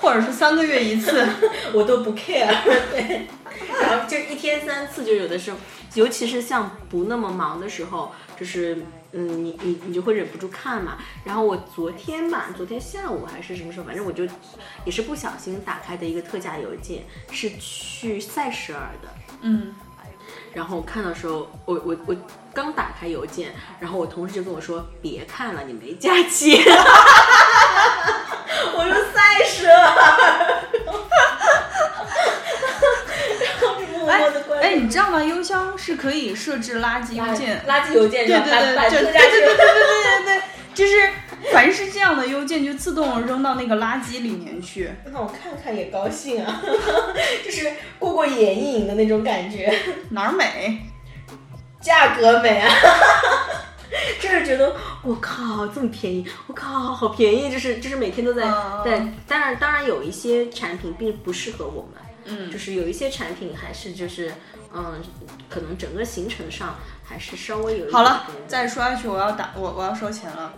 [0.00, 1.26] 或者是三个月一次。
[1.72, 2.54] 我都不 care。
[2.90, 3.26] 对，
[3.80, 5.58] 然后就一天三次，就有的时候，
[5.94, 8.78] 尤其是像不那么忙的时候，就是
[9.12, 10.98] 嗯，你你你就会忍不住看嘛。
[11.24, 14.24] 然后我昨天吧，昨天下午还是什么时候，反正我就
[14.84, 19.08] 也是不小心打开的一个特价邮件，是去塞舌尔的。
[19.40, 19.74] 嗯，
[20.52, 22.16] 然后看的时候，我我我
[22.54, 26.62] 刚打开邮件，然后我同事就跟我说：“别看了，你没假期。
[28.76, 29.74] ”我说塞舌尔，
[33.40, 35.22] 然后就默默的关哎，你知道吗？
[35.22, 37.62] 邮箱是可以设置垃圾邮件。
[37.68, 39.56] 垃圾邮件，对对对，就对对对对对对
[40.24, 40.42] 对对，
[40.74, 41.10] 就是
[41.52, 44.90] 凡是这样的邮件就自动扔到那个垃圾里面去。
[45.12, 46.62] 那我看看也高兴啊，
[47.44, 49.76] 就是过过眼瘾的那种感觉。
[50.10, 50.80] 哪儿美？
[51.84, 52.74] 价格美啊，
[54.18, 62.50] 就是觉得我靠这么便宜，我靠好便宜，就是就是每天都在嗯在，当然当然有一些产品并不适合我们，嗯。
[62.50, 64.32] 就是有一些产品还是就是
[64.74, 65.00] 嗯，
[65.50, 66.74] 可能整个行程上
[67.04, 70.52] 还是稍微有一好了再说下去我要打我我要收钱了。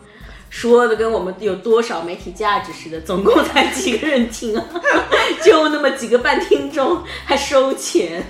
[0.49, 4.65] 说的跟我们有多少媒体价值似的，总共才几个人听啊，
[5.45, 8.25] 就那么几个半听众，还收钱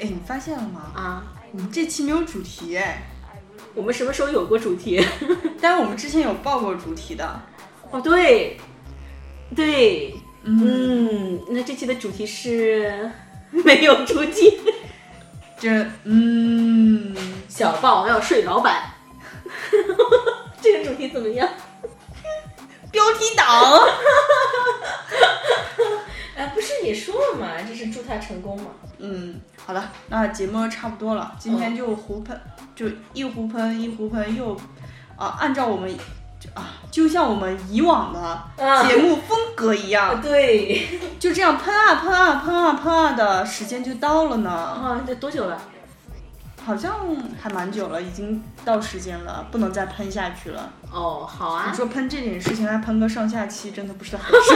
[0.00, 0.92] 哎，你发现了吗？
[0.94, 1.24] 啊！
[1.52, 3.02] 我们这期没有主题哎，
[3.74, 5.00] 我们什么时候有过主题？
[5.60, 7.40] 但是我们之前有报过主题的。
[7.90, 8.58] 哦，对，
[9.54, 13.08] 对，嗯，嗯，那这期的主题是
[13.50, 14.58] 没有主题，
[15.58, 17.14] 这嗯，
[17.48, 18.94] 小豹要睡老板，
[20.60, 21.48] 这个主题怎么样？
[22.90, 23.46] 标题党。
[26.36, 28.70] 哎，不是也说了嘛，这是祝他成功嘛。
[28.98, 32.38] 嗯，好了，那节目差不多了，今天就胡喷，
[32.74, 34.54] 就一胡喷一胡喷又，
[35.16, 35.90] 啊，按照我们
[36.52, 45.58] 啊，就像我们以往的啊节目风格一样， 对，就这样喷啊喷啊喷啊喷啊的时间就到了呢，啊，这多久了？
[46.66, 46.94] 好像
[47.42, 50.70] 还蛮久了，已经到时间了，不能再喷下去了。
[50.90, 54.54] 哦，好啊你，说喷这点事情还喷个上下期，真的不是很事。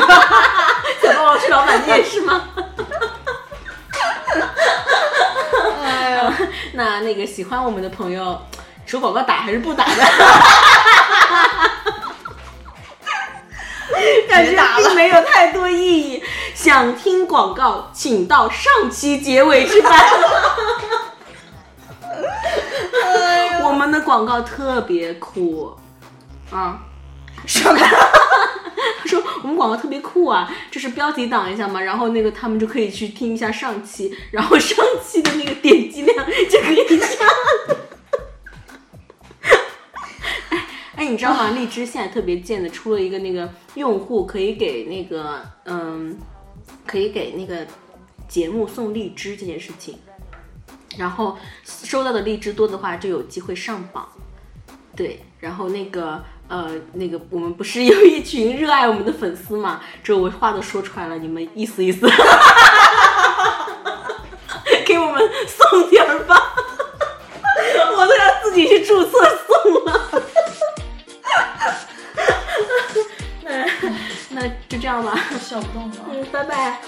[1.02, 2.44] 小豹要睡老板，你也是吗？
[6.74, 8.40] 那那个喜欢我们的朋友，
[8.86, 9.94] 说广告打还是不打的？
[14.28, 16.22] 感觉并没有太多意义。
[16.54, 19.98] 想听广告，请到上期结尾去翻。
[23.64, 25.76] 我们的广告特别酷
[26.50, 26.78] 啊！
[27.46, 27.78] 什么？
[29.00, 37.26] 他 说我们广告特别酷啊，就是标题党一下嘛，然后那个他们就可以去听一下上期，然后上期的那个点击量就可以下。
[40.50, 40.56] 哎
[41.04, 41.50] 哎，你知道吗？
[41.50, 46.18] 荔枝现在特别贱的，出了一个那个用户可以给那个嗯，
[46.86, 47.66] 可以给那个
[48.26, 49.96] 节目送荔枝这件事情，
[50.96, 54.08] 然后收到的荔枝多的话就有机会上榜。
[54.96, 59.80] 对，然后那个呃那个我们不是有一群热爱我们的粉丝嘛？
[60.02, 62.08] 这我话都说出来了，你们意思意思，
[64.86, 66.54] 给我们送点儿吧。
[67.96, 69.10] 我都要自己去注册
[69.46, 70.22] 送了。
[73.42, 73.66] 那
[74.30, 75.96] 那就这样吧，笑不动了。
[76.12, 76.80] 嗯，拜拜，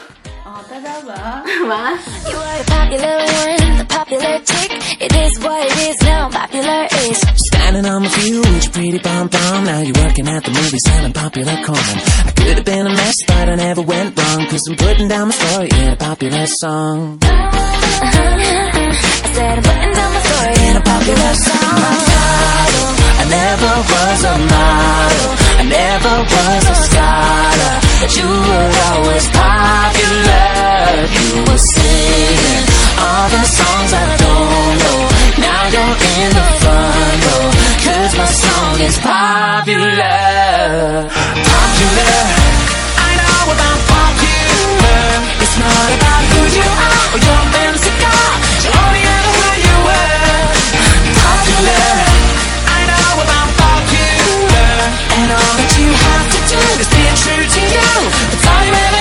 [0.49, 1.43] 啊， 大家晚安。
[1.67, 1.97] 晚安。
[2.29, 4.71] You are the popular one, the popular chick.
[4.99, 6.29] It is what it is now.
[6.29, 7.17] Popular is
[7.51, 9.65] Standing on my feet with your pretty pom pom.
[9.65, 11.77] Now you're working at the movie selling popular corn.
[11.77, 14.47] I could have been a mess, but I never went wrong.
[14.47, 17.19] Cause I'm putting down my story in a popular song.
[17.21, 17.27] I
[19.33, 21.97] said I'm putting down my story in a popular song.
[23.17, 25.31] I never was a model.
[25.57, 27.88] I never was a scholar.
[28.00, 30.40] You were always popular.
[31.20, 32.64] You were singing
[32.96, 35.00] all the songs I don't know.
[35.36, 36.60] Now you're in the
[38.16, 39.84] my song is popular.
[41.52, 42.16] Popular.
[43.04, 45.04] I know about popular.
[45.44, 47.42] It's not about who you are or your
[48.64, 50.48] You're only ever who you were.
[51.20, 52.09] Popular.
[55.20, 57.88] And all that you have to do is be true to you.
[58.32, 58.99] It's all you ever.